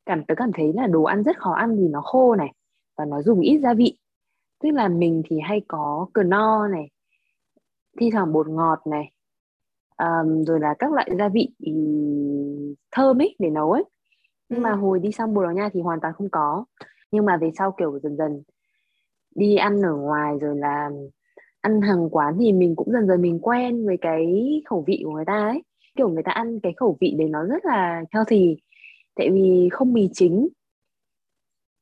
[0.06, 2.52] cảm tớ cảm thấy là đồ ăn rất khó ăn vì nó khô này
[2.96, 3.98] và nó dùng ít gia vị.
[4.62, 6.88] Tức là mình thì hay có cờ no này
[8.00, 9.10] thi thoảng bột ngọt này
[9.98, 11.72] um, rồi là các loại gia vị ý,
[12.92, 13.84] thơm ấy để nấu ấy.
[14.48, 14.76] Nhưng mà Ừ.
[14.76, 16.64] hồi đi sang Bồ Đào Nha thì hoàn toàn không có.
[17.10, 18.42] Nhưng mà về sau kiểu dần dần
[19.34, 20.90] đi ăn ở ngoài rồi là
[21.60, 24.26] ăn hàng quán thì mình cũng dần dần mình quen với cái
[24.66, 25.62] khẩu vị của người ta ấy.
[25.96, 28.56] Kiểu người ta ăn cái khẩu vị đấy nó rất là healthy.
[29.16, 30.48] Tại vì không mì chính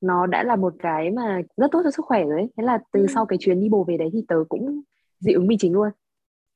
[0.02, 2.48] nó đã là một cái mà rất tốt cho sức khỏe rồi ấy.
[2.56, 3.06] Thế là từ Ừ.
[3.14, 4.80] sau cái chuyến đi bồ về đấy thì tớ cũng
[5.18, 5.88] dị ứng mì chính luôn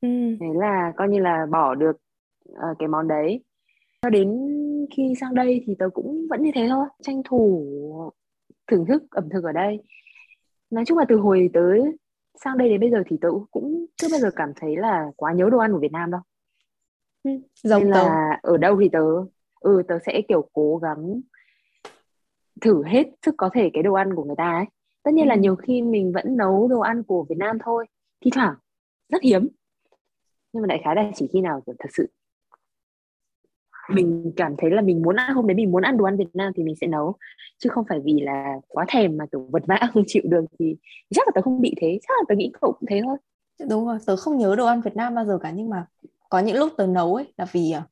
[0.01, 0.09] Ừ.
[0.41, 1.97] thế là coi như là bỏ được
[2.55, 3.45] ờ, cái món đấy
[4.03, 4.29] cho đến
[4.97, 7.67] khi sang đây thì tớ cũng vẫn như thế thôi tranh thủ
[8.67, 9.83] thưởng thức ẩm thực ở đây
[10.71, 11.61] nói chung là từ hồi tớ
[12.45, 15.33] sang đây đến bây giờ thì tớ cũng chưa bao giờ cảm thấy là quá
[15.33, 16.21] nhớ đồ ăn của Việt Nam đâu
[17.25, 17.31] Ừ.
[17.65, 18.05] Giống nên tớ.
[18.05, 19.01] là ở đâu thì tớ
[19.61, 21.21] ừ tớ sẽ kiểu cố gắng
[22.61, 24.65] thử hết sức có thể cái đồ ăn của người ta ấy.
[25.03, 25.41] Tất nhiên là Ừ.
[25.41, 27.87] nhiều khi mình vẫn nấu đồ ăn của Việt Nam thôi.
[28.25, 28.55] Thi thoảng
[29.09, 29.49] rất hiếm.
[30.53, 32.09] Nhưng mà đại khái là chỉ khi nào thật sự
[33.91, 36.29] mình cảm thấy là mình muốn ăn hôm đấy mình muốn ăn đồ ăn Việt
[36.35, 37.15] Nam thì mình sẽ nấu.
[37.59, 40.77] Chứ không phải vì là quá thèm mà kiểu vật vã không chịu được thì
[41.15, 41.99] chắc là tớ không bị thế.
[42.03, 43.17] Chắc là tớ nghĩ cậu cũng thế thôi.
[43.71, 45.51] Đúng rồi, tớ không nhớ đồ ăn Việt Nam bao giờ cả.
[45.51, 45.87] Nhưng mà
[46.31, 47.83] có những lúc tớ nấu ấy là vì à,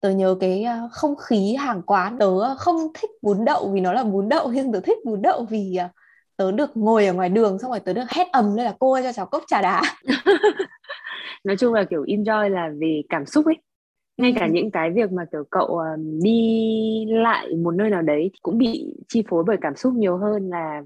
[0.00, 3.92] tớ nhớ cái à, không khí hàng quán tớ không thích bún đậu vì nó
[3.92, 5.90] là bún đậu nhưng tớ thích bún đậu vì à,
[6.36, 8.92] tớ được ngồi ở ngoài đường xong rồi tớ được hét ầm lên là cô
[8.92, 9.82] ơi cho cháu cốc trà đá.
[11.44, 13.54] Nói chung là kiểu enjoy là về cảm xúc ấy.
[14.18, 14.52] Ngay cả Ừ.
[14.52, 15.80] những cái việc mà kiểu cậu
[16.22, 20.16] đi lại một nơi nào đấy thì cũng bị chi phối bởi cảm xúc nhiều
[20.16, 20.82] hơn là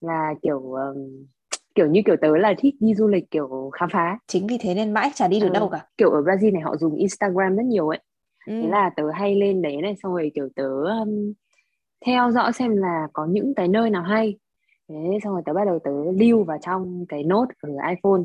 [0.00, 1.26] là kiểu um,
[1.74, 4.18] kiểu như kiểu tớ là thích đi du lịch kiểu khám phá.
[4.26, 5.86] Chính vì thế nên mãi chả đi được Ờ, đâu cả.
[5.96, 8.00] kiểu ở Brazil này họ dùng Instagram rất nhiều ấy
[8.46, 8.52] ừ.
[8.60, 10.64] thế là tớ hay lên đấy này xong rồi kiểu tớ
[11.00, 11.32] um,
[12.06, 14.38] theo dõi xem là có những cái nơi nào hay
[14.88, 18.22] thế xong rồi tớ bắt đầu tớ lưu vào trong cái note ở iPhone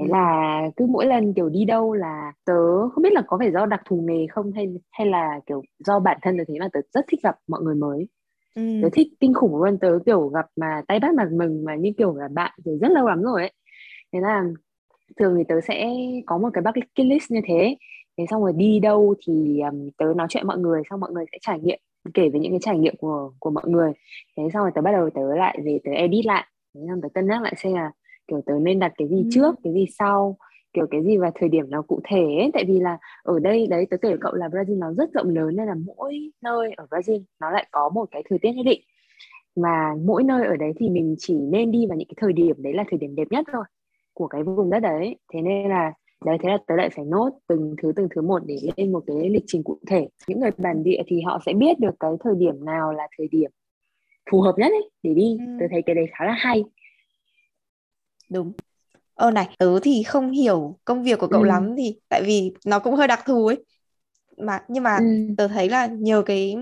[0.00, 0.10] thế Ừ.
[0.10, 2.54] là cứ mỗi lần kiểu đi đâu là tớ
[2.88, 6.00] không biết là có phải do đặc thù nghề không hay hay là kiểu do
[6.00, 8.08] bản thân tớ thế mà tớ rất thích gặp mọi người mới
[8.54, 8.62] Ừ.
[8.80, 11.90] tớ thích kinh khủng luôn tớ kiểu gặp mà tay bắt mặt mừng mà như
[11.98, 13.52] kiểu là bạn kiểu rất lâu lắm rồi ấy
[14.12, 14.44] thế là
[15.16, 15.86] thường thì tớ sẽ
[16.26, 17.76] có một cái bucket list như thế
[18.18, 21.24] thế xong rồi đi đâu thì um, tớ nói chuyện mọi người xong mọi người
[21.32, 21.78] sẽ trải nghiệm
[22.14, 23.92] kể về những cái trải nghiệm của của mọi người
[24.36, 27.08] thế xong rồi tớ bắt đầu tớ lại về tớ edit lại thế xong tớ
[27.14, 27.90] cân nhắc lại xem là
[28.28, 29.28] kiểu tớ nên đặt cái gì Ừ.
[29.30, 30.36] trước cái gì sau
[30.72, 32.50] kiểu cái gì vào thời điểm nào cụ thể ấy.
[32.54, 35.56] tại vì là ở đây đấy tớ kể cậu là Brazil nó rất rộng lớn
[35.56, 38.80] nên là mỗi nơi ở Brazil nó lại có một cái thời tiết nhất định
[39.56, 42.62] mà mỗi nơi ở đấy thì mình chỉ nên đi vào những cái thời điểm
[42.62, 43.64] đấy là thời điểm đẹp nhất thôi
[44.12, 45.92] của cái vùng đất đấy thế nên là
[46.24, 49.04] đấy thế là tớ lại phải nốt từng thứ từng thứ một để lên một
[49.06, 52.10] cái lịch trình cụ thể những người bản địa thì họ sẽ biết được cái
[52.24, 53.50] thời điểm nào là thời điểm
[54.30, 55.44] phù hợp nhất ấy để đi Ừ.
[55.60, 56.64] tớ thấy cái đấy khá là hay
[58.30, 58.52] đúng
[59.14, 61.46] ơ này tớ thì không hiểu công việc của cậu Ừ.
[61.48, 63.64] lắm thì tại vì nó cũng hơi đặc thù ấy
[64.38, 65.34] mà nhưng mà ừ.
[65.38, 66.56] tớ thấy là nhờ cái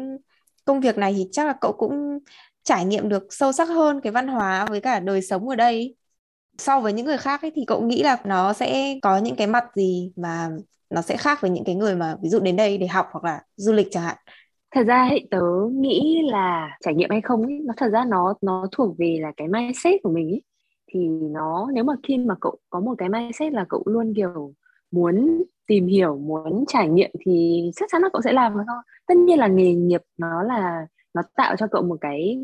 [0.64, 2.18] công việc này thì chắc là cậu cũng
[2.62, 5.96] trải nghiệm được sâu sắc hơn cái văn hóa với cả đời sống ở đây
[6.62, 9.46] so với những người khác ấy thì cậu nghĩ là nó sẽ có những cái
[9.46, 10.48] mặt gì mà
[10.90, 13.24] nó sẽ khác với những cái người mà ví dụ đến đây để học hoặc
[13.24, 14.16] là du lịch chẳng hạn?
[14.74, 15.40] Thật ra ấy, tớ
[15.72, 19.32] nghĩ là trải nghiệm hay không ấy, nó thật ra nó nó thuộc về là
[19.36, 20.42] cái mindset của mình ấy.
[20.92, 24.54] Thì nó nếu mà khi mà cậu có một cái mindset là cậu luôn kiểu
[24.90, 29.14] muốn tìm hiểu muốn trải nghiệm thì chắc chắn là cậu sẽ làm thôi tất
[29.16, 32.38] nhiên là nghề nghiệp nó là nó tạo cho cậu một cái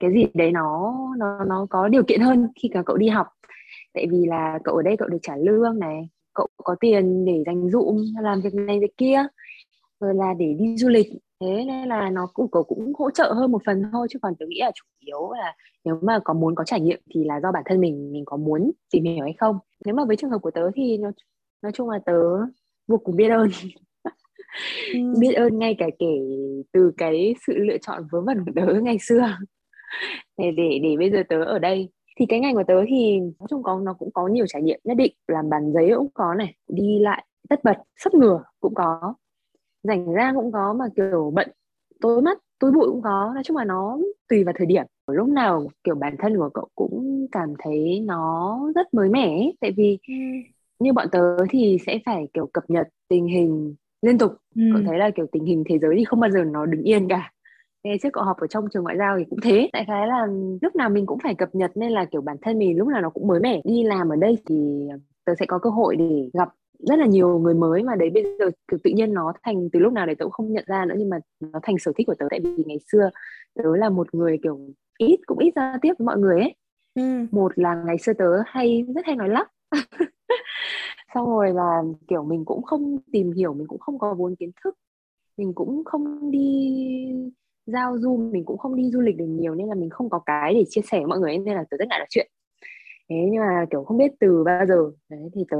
[0.00, 3.26] cái gì đấy nó nó nó có điều kiện hơn khi cả cậu đi học.
[3.94, 7.42] Tại vì là cậu ở đây cậu được trả lương này cậu có tiền để
[7.46, 9.26] dành dụm làm việc này việc kia
[10.00, 11.06] rồi là để đi du lịch.
[11.40, 14.34] Thế nên là nó cũng cậu cũng hỗ trợ hơn một phần thôi chứ còn
[14.38, 17.40] tôi nghĩ là chủ yếu là nếu mà có muốn có trải nghiệm thì là
[17.40, 19.58] do bản thân mình mình có muốn tìm hiểu hay không.
[19.84, 21.10] Nếu mà với trường hợp của tớ thì nó
[21.62, 22.22] nói chung là tớ
[22.88, 23.48] vô cùng biết ơn.
[24.94, 25.14] Ừ.
[25.20, 26.20] biết ơn ngay cả kể
[26.72, 29.36] từ cái sự lựa chọn vớ vẩn của tớ ngày xưa
[30.38, 31.88] để để để bây giờ tớ ở đây.
[32.16, 34.80] Thì cái ngành của tớ thì nói chung có nó cũng có nhiều trải nghiệm
[34.84, 35.12] nhất định.
[35.28, 39.14] Làm bàn giấy cũng có này đi lại tất bật sắp ngửa cũng có.
[39.82, 41.48] Rảnh ra cũng có mà kiểu bận
[42.00, 43.30] tối mắt túi bụi cũng có.
[43.34, 43.98] Nói chung là nó
[44.28, 44.84] tùy vào thời điểm.
[45.06, 49.56] Lúc nào kiểu bản thân của cậu cũng cảm thấy nó rất mới mẻ ấy.
[49.60, 50.14] tại vì ừ.
[50.78, 54.32] như bọn tớ thì sẽ phải kiểu cập nhật tình hình liên tục.
[54.54, 54.62] Ừ.
[54.74, 57.08] cậu thấy là kiểu tình hình thế giới thì không bao giờ nó đứng yên
[57.08, 57.32] cả
[57.84, 59.70] Ngày trước cậu học ở trong trường ngoại giao thì cũng thế.
[59.72, 60.26] Đại khái là
[60.62, 63.00] lúc nào mình cũng phải cập nhật Nên là kiểu bản thân mình lúc nào
[63.00, 63.60] nó cũng mới mẻ.
[63.64, 64.88] Đi làm ở đây thì
[65.24, 68.24] tớ sẽ có cơ hội để gặp rất là nhiều người mới mà đấy bây
[68.38, 70.84] giờ kiểu tự nhiên nó thành từ lúc nào đấy tớ cũng không nhận ra
[70.84, 72.26] nữa nhưng mà nó thành sở thích của tớ.
[72.30, 73.10] Tại vì ngày xưa
[73.54, 74.58] tớ là một người kiểu
[74.98, 76.54] ít cũng ít giao tiếp với mọi người ấy.
[76.94, 77.26] Ừ.
[77.30, 79.48] một là ngày xưa tớ hay rất hay nói lắp.
[81.14, 84.50] Xong rồi là kiểu mình cũng không tìm hiểu mình cũng không có vốn kiến
[84.64, 84.74] thức.
[85.36, 86.70] Mình cũng không đi
[87.72, 90.18] giao du, mình cũng không đi du lịch được nhiều nên là mình không có
[90.26, 92.30] cái để chia sẻ với mọi người nên là tớ rất ngại nói chuyện.
[93.10, 94.76] Thế nhưng mà, kiểu, không biết từ bao giờ.
[95.10, 95.56] Đấy, thì tớ,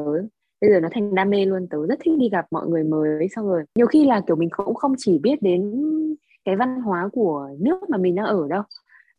[0.61, 1.67] bây giờ nó thành đam mê luôn.
[1.71, 4.49] Tớ rất thích đi gặp mọi người mới, xong rồi nhiều khi là, kiểu, mình
[4.53, 5.73] cũng không chỉ biết đến
[6.45, 8.63] cái văn hóa của nước mà mình đang ở đâu,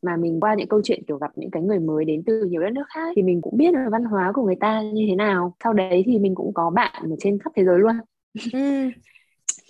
[0.02, 2.62] mà mình qua những câu chuyện, kiểu, gặp những cái người mới đến từ nhiều
[2.62, 5.16] đất nước khác thì mình cũng biết là văn hóa của người ta như thế
[5.16, 5.56] nào.
[5.64, 7.96] Sau đấy thì mình cũng có bạn ở trên khắp thế giới luôn.
[8.52, 8.92] Ừ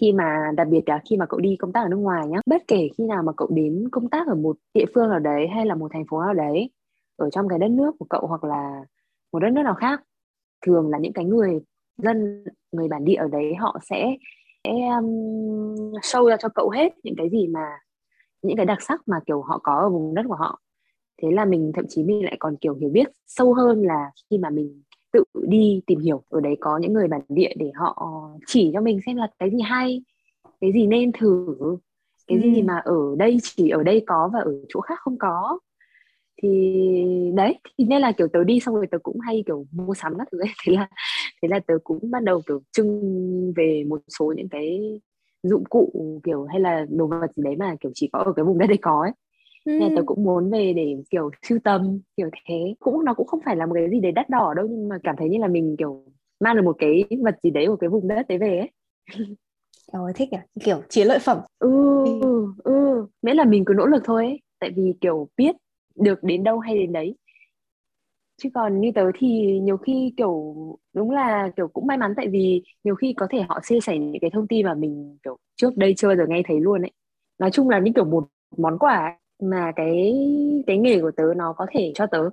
[0.01, 2.37] khi mà đặc biệt là khi mà cậu đi công tác ở nước ngoài nhé.
[2.45, 5.47] bất kể khi nào mà cậu đến công tác ở một địa phương nào đấy
[5.47, 6.69] hay là một thành phố nào đấy
[7.15, 8.85] ở trong cái đất nước của cậu hoặc là
[9.31, 10.03] một đất nước nào khác
[10.65, 11.59] thường là những cái người
[11.97, 14.15] dân người bản địa ở đấy họ sẽ,
[14.63, 15.05] sẽ um,
[16.01, 17.65] show ra cho cậu hết những cái gì mà
[18.41, 20.61] những cái đặc sắc mà kiểu họ có ở vùng đất của họ
[21.21, 24.37] thế là mình thậm chí mình lại còn kiểu hiểu biết sâu hơn là khi
[24.37, 24.81] mà mình
[25.13, 28.81] tự đi tìm hiểu ở đấy có những người bản địa để họ chỉ cho
[28.81, 30.01] mình xem là cái gì hay
[30.61, 31.55] cái gì nên thử
[32.27, 32.51] cái ừ.
[32.55, 35.59] gì mà ở đây chỉ ở đây có và ở chỗ khác không có.
[36.43, 36.49] Thì
[37.35, 40.13] đấy thì nên là kiểu tớ đi xong rồi tớ cũng hay kiểu mua sắm
[40.17, 40.49] các thứ ấy.
[40.65, 40.89] Thế là
[41.41, 44.99] thế là tớ cũng bắt đầu kiểu trưng về một số những cái
[45.43, 45.91] dụng cụ
[46.23, 48.67] kiểu hay là đồ vật gì đấy mà kiểu chỉ có ở cái vùng đất
[48.67, 49.11] đấy có ấy
[49.65, 49.71] ừ.
[49.77, 52.75] nên tớ cũng muốn về để kiểu sưu tầm kiểu thế.
[52.79, 54.97] Cũng nó cũng không phải là một cái gì đấy đắt đỏ đâu nhưng mà
[55.03, 56.05] cảm thấy như là mình kiểu
[56.39, 58.71] mang được một cái vật gì đấy của cái vùng đất đấy về ấy.
[59.93, 61.37] Ôi thích à kiểu chiến lợi phẩm.
[61.59, 61.69] Ừ
[62.19, 62.71] ừ, ừ.
[63.21, 64.41] miễn là mình cứ nỗ lực thôi ấy.
[64.59, 65.55] tại vì kiểu biết
[65.95, 67.15] được đến đâu hay đến đấy.
[68.41, 70.55] Chứ còn như tớ thì nhiều khi kiểu
[70.93, 73.97] đúng là kiểu cũng may mắn tại vì nhiều khi có thể họ chia sẻ
[73.99, 76.81] những cái thông tin mà mình kiểu trước đây chưa bao giờ nghe thấy luôn
[76.81, 76.91] ấy.
[77.39, 80.13] Nói chung là như kiểu một món quà mà cái
[80.67, 82.29] cái nghề của tớ nó có thể cho tớ.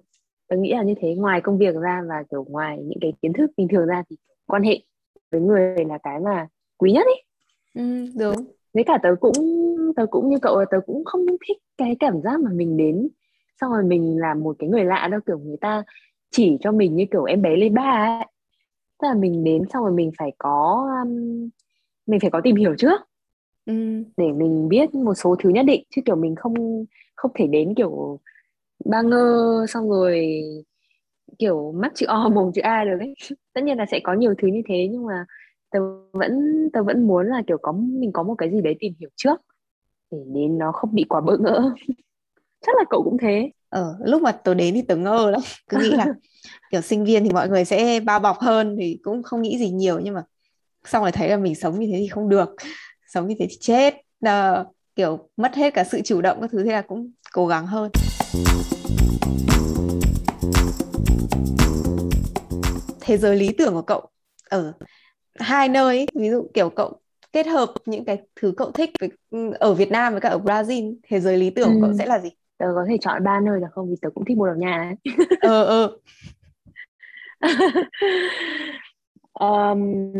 [0.48, 3.32] Tớ nghĩ là như thế ngoài công việc ra và kiểu ngoài những cái kiến
[3.32, 4.16] thức bình thường ra thì
[4.46, 4.80] quan hệ
[5.30, 7.22] với người là cái mà quý nhất ấy.
[7.74, 8.44] Ừ, đúng.
[8.74, 9.32] Với cả tớ cũng
[9.96, 13.08] tớ cũng như cậu là tớ cũng không thích cái cảm giác mà mình đến
[13.60, 15.82] xong rồi mình là một cái người lạ đâu kiểu người ta
[16.30, 18.26] chỉ cho mình như kiểu em bé lên ba ấy.
[19.02, 21.48] Tức là mình đến xong rồi mình phải có um,
[22.06, 23.00] mình phải có tìm hiểu trước
[23.68, 24.04] ừ.
[24.16, 27.74] để mình biết một số thứ nhất định chứ kiểu mình không không thể đến
[27.76, 28.20] kiểu
[28.84, 30.42] ba ngơ xong rồi
[31.38, 33.14] kiểu mắt chữ O mồm chữ A được ấy.
[33.52, 35.24] Tất nhiên là sẽ có nhiều thứ như thế nhưng mà
[35.70, 35.80] tớ
[36.12, 36.32] vẫn
[36.72, 39.40] tớ vẫn muốn là kiểu có mình có một cái gì đấy tìm hiểu trước
[40.10, 41.74] để đến nó không bị quá bỡ ngỡ.
[42.66, 43.50] Chắc là cậu cũng thế.
[43.68, 45.40] Ờ lúc mà tôi đến thì tớ ngơ lắm.
[45.68, 46.06] Cứ nghĩ là
[46.70, 49.70] kiểu sinh viên thì mọi người sẽ bao bọc hơn thì cũng không nghĩ gì
[49.70, 50.22] nhiều nhưng mà
[50.84, 52.54] xong rồi thấy là mình sống như thế thì không được
[53.08, 54.64] sống như thế thì chết à,
[54.96, 57.90] kiểu mất hết cả sự chủ động các thứ thế là cũng cố gắng hơn
[63.00, 64.08] thế giới lý tưởng của cậu
[64.50, 64.72] ở
[65.34, 67.00] hai nơi ấy, ví dụ kiểu cậu
[67.32, 69.10] kết hợp những cái thứ cậu thích với,
[69.58, 71.74] ở Việt Nam với cả ở Brazil thế giới lý tưởng ừ.
[71.74, 71.96] của cậu ừ.
[71.98, 74.36] sẽ là gì tớ có thể chọn ba nơi được không vì tớ cũng thích
[74.36, 74.94] Bồ Đào Nha ấy.
[75.40, 75.90] ờ ờ
[79.40, 80.12] um,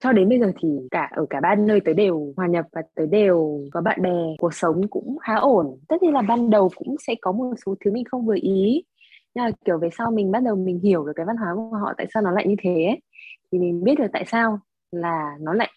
[0.00, 2.82] cho đến bây giờ thì cả, ở cả ba nơi tới đều hòa nhập và
[2.94, 6.70] tới đều có bạn bè, cuộc sống cũng khá ổn tất nhiên là ban đầu
[6.76, 8.84] cũng sẽ có một số thứ mình không vừa ý
[9.34, 11.76] nhưng mà, kiểu, về sau mình bắt đầu mình hiểu được cái văn hóa của
[11.76, 13.00] họ, tại sao nó lại như thế ấy.
[13.52, 14.58] thì mình biết được tại sao
[14.92, 15.70] là nó lại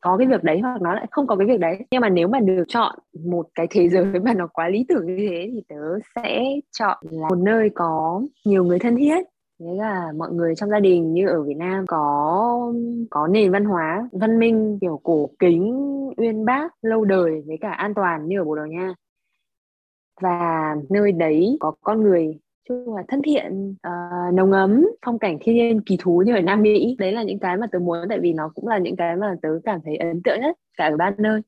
[0.00, 2.28] có cái việc đấy hoặc nó lại không có cái việc đấy nhưng mà nếu
[2.28, 5.62] mà được chọn một cái thế giới mà nó quá lý tưởng như thế thì
[5.68, 6.44] tớ sẽ
[6.78, 9.24] chọn là một nơi có nhiều người thân thiết
[9.60, 12.72] Thế là mọi người trong gia đình như ở Việt Nam có
[13.10, 15.72] có nền văn hóa văn minh kiểu cổ kính
[16.16, 18.94] uyên bác lâu đời với cả an toàn như ở Bồ Đào Nha.
[20.20, 22.38] Và nơi đấy có con người
[22.68, 26.40] chung là thân thiện uh, nồng ấm phong cảnh thiên nhiên kỳ thú như ở
[26.40, 26.96] Nam Mỹ.
[26.98, 29.34] Đấy là những cái mà tớ muốn tại vì nó cũng là những cái mà
[29.42, 31.40] tớ cảm thấy ấn tượng nhất cả ở ba nơi.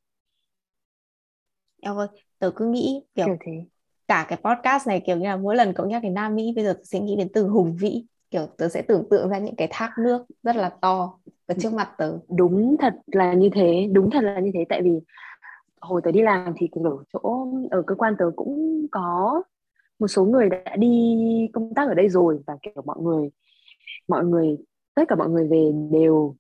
[1.83, 3.53] Em ơi tớ cứ nghĩ kiểu, kiểu thế
[4.09, 6.65] cả cái podcast này kiểu như là mỗi lần cậu nhắc đến Nam Mỹ bây
[6.65, 8.05] giờ tớ sẽ nghĩ đến từ hùng vĩ.
[8.31, 11.19] Kiểu tớ sẽ tưởng tượng ra những cái thác nước rất là to.
[11.47, 12.19] Ở trước mặt tớ.
[12.29, 14.65] Đúng thật là như thế đúng thật là như thế.
[14.69, 14.91] Tại vì
[15.81, 19.43] hồi tớ đi làm thì ở chỗ ở cơ quan tớ cũng có
[19.99, 21.17] một số người đã đi
[21.53, 22.41] công tác ở đây rồi.
[22.47, 23.31] Và kiểu mọi người
[24.09, 24.57] mọi người
[24.95, 26.35] tất cả mọi người về đều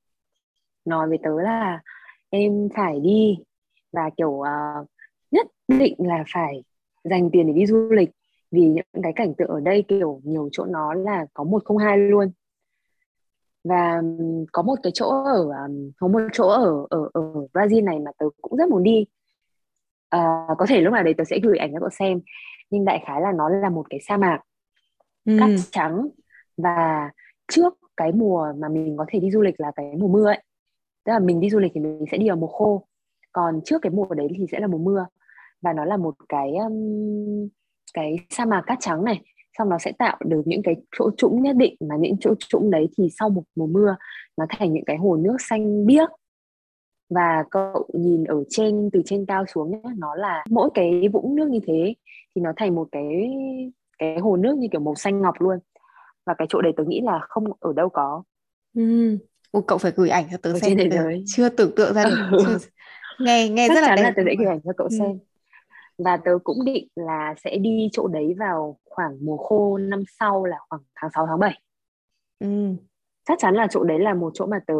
[0.84, 1.80] nói với tớ là
[2.30, 3.38] em phải đi.
[3.92, 4.86] Và kiểu uh,
[5.30, 6.62] nhất định là phải
[7.08, 8.10] dành tiền để đi du lịch.
[8.50, 11.76] Vì những cái cảnh tượng ở đây kiểu nhiều chỗ nó là có một không
[11.76, 12.30] hai luôn.
[13.64, 14.02] Và
[14.52, 18.26] có một cái chỗ ở có một chỗ ở ở ở Brazil này mà tớ
[18.42, 19.06] cũng rất muốn đi.
[20.08, 22.20] À, có thể lúc nào đấy tớ sẽ gửi ảnh cho cậu xem
[22.70, 24.40] nhưng đại khái là nó là một cái sa mạc
[25.24, 25.36] ừ.
[25.40, 26.08] cát trắng.
[26.56, 27.10] Và
[27.52, 30.42] trước cái mùa mà mình có thể đi du lịch là cái mùa mưa ấy.
[31.04, 32.84] Tức là mình đi du lịch thì mình sẽ đi vào mùa khô.
[33.32, 35.06] Còn trước cái mùa đấy thì sẽ là mùa mưa
[35.62, 37.48] và nó là một cái um,
[37.94, 39.20] cái sa mạc cát trắng này
[39.58, 42.70] xong nó sẽ tạo được những cái chỗ trũng nhất định mà những chỗ trũng
[42.70, 43.96] đấy thì sau một mùa mưa
[44.36, 46.08] nó thành những cái hồ nước xanh biếc
[47.10, 51.36] và cậu nhìn ở trên từ trên cao xuống nhé nó là mỗi cái vũng
[51.36, 51.94] nước như thế
[52.34, 53.30] thì nó thành một cái
[53.98, 55.58] cái hồ nước như kiểu màu xanh ngọc luôn
[56.26, 58.22] và cái chỗ đấy tớ nghĩ là không ở đâu có
[58.74, 59.18] ừ.
[59.52, 61.24] Ủa, cậu phải gửi ảnh cho tớ xem thế giới.
[61.26, 62.58] chưa tưởng tượng ra được chưa...
[63.24, 64.96] nghe nghe Chắc rất là đẹp là tớ sẽ gửi ảnh cho cậu ừ.
[64.98, 65.18] xem
[65.98, 70.44] và tớ cũng định là sẽ đi chỗ đấy vào khoảng mùa khô năm sau
[70.44, 71.60] là khoảng tháng 6 tháng 7
[72.38, 72.74] ừ.
[73.28, 74.74] chắc chắn là chỗ đấy là một chỗ mà tớ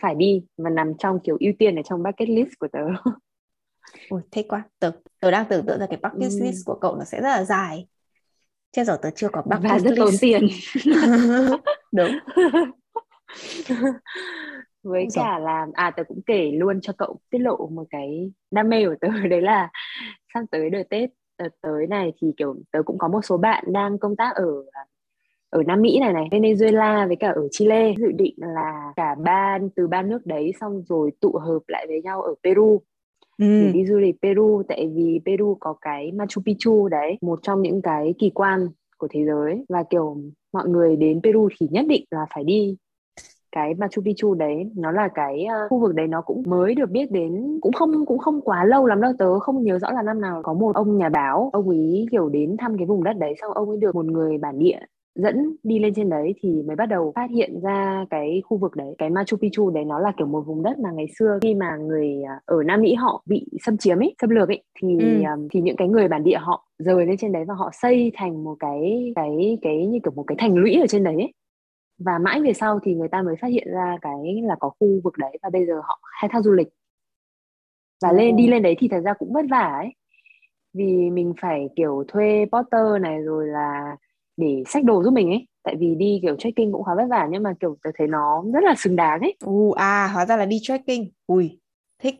[0.00, 2.80] phải đi và nằm trong kiểu ưu tiên ở trong bucket list của tớ.
[4.08, 4.62] Ôi, thích quá.
[4.78, 6.38] Tớ, tớ đang tưởng tượng ra cái bucket ừ.
[6.44, 7.86] list của cậu nó sẽ rất là dài.
[8.72, 10.48] Chứ giờ tớ chưa có bucket và rất tốn tiền.
[11.92, 12.10] Đúng.
[14.82, 15.40] Với đúng cả rồi.
[15.40, 18.94] là à tớ cũng kể luôn cho cậu tiết lộ một cái đam mê của
[19.00, 19.70] tớ đấy là
[20.34, 23.64] sắp tới đợt tết đợt tới này thì kiểu tớ cũng có một số bạn
[23.72, 24.64] đang công tác ở
[25.50, 27.94] ở Nam Mỹ này này, Venezuela với cả ở Chile.
[27.98, 32.02] Dự định là cả ba từ ba nước đấy xong rồi tụ hợp lại với
[32.02, 32.80] nhau ở Peru.
[33.38, 33.70] Ừ.
[33.72, 37.82] đi du lịch Peru tại vì Peru có cái Machu Picchu đấy một trong những
[37.82, 38.68] cái kỳ quan
[38.98, 39.64] của thế giới.
[39.68, 40.16] Và kiểu
[40.52, 42.76] mọi người đến Peru thì nhất định là phải đi
[43.52, 46.90] cái Machu Picchu đấy nó là cái uh, khu vực đấy nó cũng mới được
[46.90, 50.02] biết đến cũng không cũng không quá lâu lắm đâu tớ không nhớ rõ là
[50.02, 53.16] năm nào có một ông nhà báo ông ấy kiểu đến thăm cái vùng đất
[53.18, 54.78] đấy xong ông ấy được một người bản địa
[55.14, 58.76] dẫn đi lên trên đấy thì mới bắt đầu phát hiện ra cái khu vực
[58.76, 61.54] đấy cái Machu Picchu đấy nó là kiểu một vùng đất mà ngày xưa khi
[61.54, 64.88] mà người à, ở Nam Mỹ họ bị xâm chiếm ấy xâm lược ấy thì
[65.00, 65.22] ừ.
[65.34, 68.12] um, thì những cái người bản địa họ rời lên trên đấy và họ xây
[68.14, 71.32] thành một cái cái cái như kiểu một cái thành lũy ở trên đấy ấy
[72.00, 75.00] và mãi về sau thì người ta mới phát hiện ra cái là có khu
[75.04, 76.68] vực đấy và bây giờ họ khai thác du lịch.
[78.02, 79.88] Và lên đi lên đấy thì thật ra cũng vất vả ấy.
[80.74, 83.96] Vì mình phải kiểu thuê porter này rồi là
[84.36, 85.46] để xách đồ giúp mình ấy.
[85.62, 88.44] Tại vì đi kiểu trekking cũng khá vất vả nhưng mà kiểu tôi thấy nó
[88.54, 89.36] rất là xứng đáng ấy.
[89.44, 91.04] U à hóa ra là đi trekking.
[91.26, 91.60] Ui
[91.98, 92.14] thích.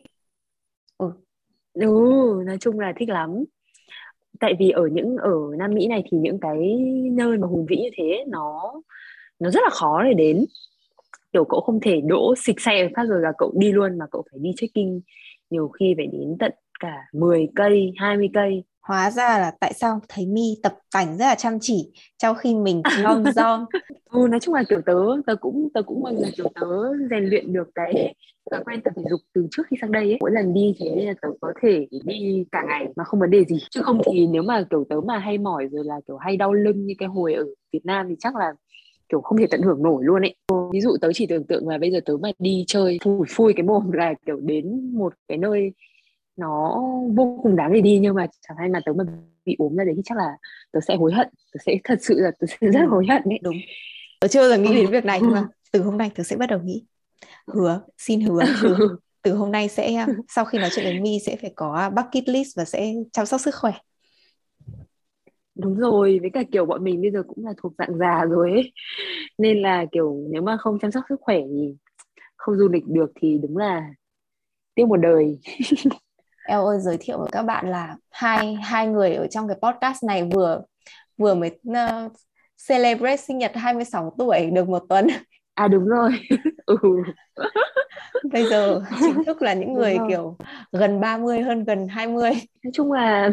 [0.97, 1.11] Ừ.
[1.73, 1.87] ừ
[2.45, 3.29] nói chung là thích lắm.
[4.39, 6.57] Tại vì ở những ở Nam Mỹ này thì những cái
[7.11, 8.73] nơi mà hùng vĩ như thế nó
[9.41, 10.45] nó rất là khó để đến.
[11.33, 14.23] Kiểu cậu không thể đỗ xịch xe phát rồi là cậu đi luôn mà cậu
[14.31, 14.99] phải đi trekking.
[15.49, 18.63] Nhiều khi phải đến tận cả 10 cây 20 cây.
[18.81, 22.55] Hóa ra là tại sao thấy mi tập tành rất là chăm chỉ trong khi
[22.55, 23.65] mình non don
[24.09, 24.93] ừ, nói chung là kiểu tớ
[25.27, 26.67] tớ cũng tớ cũng mong là kiểu tớ
[27.09, 28.15] rèn luyện được cái
[28.51, 30.17] thói quen tập thể dục từ trước khi sang đây ấy.
[30.21, 33.29] Mỗi lần đi thế nên là tớ có thể đi cả ngày mà không vấn
[33.29, 33.57] đề gì.
[33.69, 36.53] Chứ không thì nếu mà kiểu tớ mà hay mỏi rồi là kiểu hay đau
[36.53, 38.53] lưng như cái hồi ở Việt Nam thì chắc là
[39.11, 40.35] kiểu không thể tận hưởng nổi luôn ấy.
[40.73, 43.53] Ví dụ tớ chỉ tưởng tượng là bây giờ tớ mà đi chơi phủi phui
[43.53, 45.71] cái mồm là kiểu đến một cái nơi
[46.37, 46.81] nó
[47.15, 49.03] vô cùng đáng để đi nhưng mà chẳng hay mà tớ mà
[49.45, 50.37] bị ốm ra đấy thì chắc là
[50.71, 51.27] tớ sẽ hối hận.
[51.53, 53.55] Tớ sẽ thật sự là tớ sẽ rất hối hận đấy đúng.
[54.19, 56.49] Tớ chưa giờ nghĩ đến việc này nhưng mà từ hôm nay tớ sẽ bắt
[56.49, 56.85] đầu nghĩ.
[57.47, 58.75] Hứa xin hứa từ,
[59.21, 62.57] từ hôm nay sẽ sau khi nói chuyện với mi sẽ phải có bucket list
[62.57, 63.73] và sẽ chăm sóc sức khỏe
[65.55, 68.51] đúng rồi với cả kiểu bọn mình bây giờ cũng là thuộc dạng già rồi
[68.51, 68.73] ấy
[69.37, 71.75] nên là kiểu nếu mà không chăm sóc sức khỏe thì
[72.35, 73.89] không du lịch được thì đúng là
[74.75, 75.39] tiếc một đời
[76.47, 80.03] Eo ơi giới thiệu với các bạn là hai hai người ở trong cái podcast
[80.03, 80.61] này vừa
[81.17, 82.11] vừa mới uh,
[82.67, 85.07] celebrate sinh nhật 26 tuổi được một tuần.
[85.53, 86.11] À đúng rồi.
[86.65, 86.77] ừ.
[88.31, 90.37] Bây giờ chính thức là những người kiểu
[90.71, 92.31] gần 30 hơn gần 20.
[92.63, 93.31] Nói chung là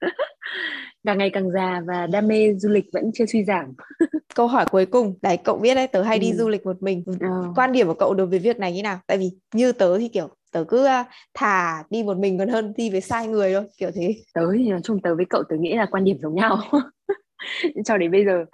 [1.04, 3.74] càng ngày càng già và đam mê du lịch vẫn chưa suy giảm.
[4.34, 6.20] Câu hỏi cuối cùng, đấy cậu biết đấy, tớ hay ừ.
[6.20, 7.04] đi du lịch một mình.
[7.20, 7.26] Ừ.
[7.56, 8.98] Quan điểm của cậu đối với việc này như nào?
[9.06, 12.72] Tại vì như tớ thì kiểu tớ cứ uh, thà đi một mình còn hơn
[12.76, 14.14] đi với sai người thôi, kiểu thế.
[14.34, 16.58] Tớ thì nói chung tớ với cậu tớ nghĩ là quan điểm giống nhau.
[17.84, 18.44] cho đến bây giờ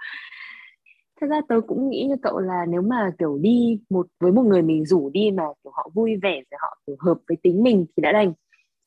[1.21, 4.41] thật ra tớ cũng nghĩ như cậu là nếu mà kiểu đi một với một
[4.41, 7.63] người mình rủ đi mà kiểu họ vui vẻ và họ kiểu hợp với tính
[7.63, 8.33] mình thì đã đành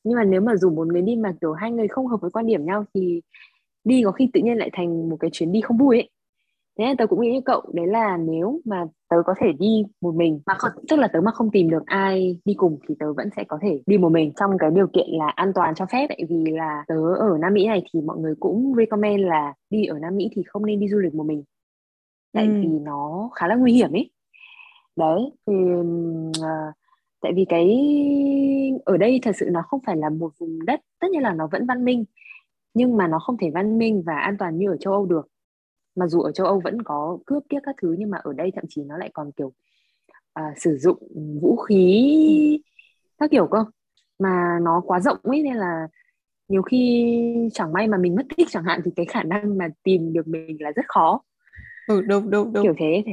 [0.09, 2.31] nhưng mà nếu mà rủ một người đi mà kiểu hai người không hợp với
[2.31, 3.21] quan điểm nhau thì
[3.83, 6.09] đi có khi tự nhiên lại thành một cái chuyến đi không vui ấy.
[6.77, 9.83] Thế nên tớ cũng nghĩ như cậu đấy là nếu mà tớ có thể đi
[10.01, 12.95] một mình mà không, tức là tớ mà không tìm được ai đi cùng thì
[12.99, 15.75] tớ vẫn sẽ có thể đi một mình trong cái điều kiện là an toàn
[15.75, 19.23] cho phép tại vì là tớ ở Nam Mỹ này thì mọi người cũng recommend
[19.23, 21.43] là đi ở Nam Mỹ thì không nên đi du lịch một mình.
[22.33, 22.51] Tại ừ.
[22.61, 24.09] vì nó khá là nguy hiểm ấy.
[24.95, 25.53] Đấy thì
[26.39, 26.75] uh,
[27.21, 27.79] tại vì cái
[28.85, 31.47] ở đây thật sự nó không phải là một vùng đất tất nhiên là nó
[31.51, 32.05] vẫn văn minh
[32.73, 35.27] nhưng mà nó không thể văn minh và an toàn như ở châu Âu được.
[35.95, 38.51] Mà dù ở châu Âu vẫn có cướp kiếp các thứ nhưng mà ở đây
[38.55, 39.47] thậm chí nó lại còn kiểu
[40.39, 40.97] uh, sử dụng
[41.41, 42.61] vũ khí
[43.17, 43.65] các kiểu cơ.
[44.19, 45.87] Mà nó quá rộng ấy nên là
[46.47, 49.67] nhiều khi chẳng may mà mình mất tích chẳng hạn thì cái khả năng mà
[49.83, 51.21] tìm được mình là rất khó.
[51.87, 53.03] Ừ đúng đúng đúng kiểu thế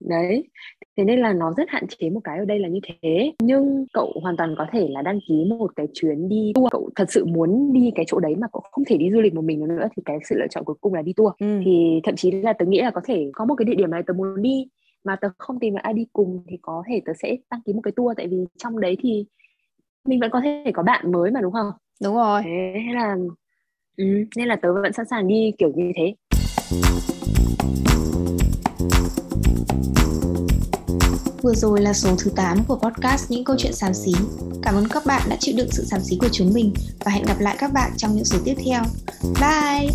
[0.00, 0.48] đấy
[0.96, 3.32] thế nên là nó rất hạn chế một cái ở đây là như thế.
[3.42, 6.68] Nhưng cậu hoàn toàn có thể là đăng ký một cái chuyến đi tour.
[6.70, 9.34] Cậu thật sự muốn đi cái chỗ đấy mà cậu không thể đi du lịch
[9.34, 11.32] một mình nữa thì cái sự lựa chọn cuối cùng là đi tour.
[11.38, 11.60] Ừ.
[11.64, 14.02] thì thậm chí là tớ nghĩ là có thể có một cái địa điểm này
[14.06, 14.68] tớ muốn đi
[15.04, 17.72] mà tớ không tìm được ai đi cùng thì có thể tớ sẽ đăng ký
[17.72, 18.16] một cái tour.
[18.16, 19.26] Tại vì trong đấy thì
[20.08, 21.70] mình vẫn có thể có bạn mới mà đúng không?
[22.04, 22.42] Đúng rồi.
[22.44, 23.16] Thế là
[23.96, 24.04] ừ,
[24.36, 26.14] nên là tớ vẫn sẵn sàng đi kiểu như thế
[31.46, 34.12] Vừa rồi là số thứ 8 của podcast Những câu chuyện xàm xí.
[34.62, 36.74] Cảm ơn các bạn đã chịu đựng sự xàm xí của chúng mình
[37.04, 38.82] và hẹn gặp lại các bạn trong những số tiếp theo.
[39.40, 39.90] Bye!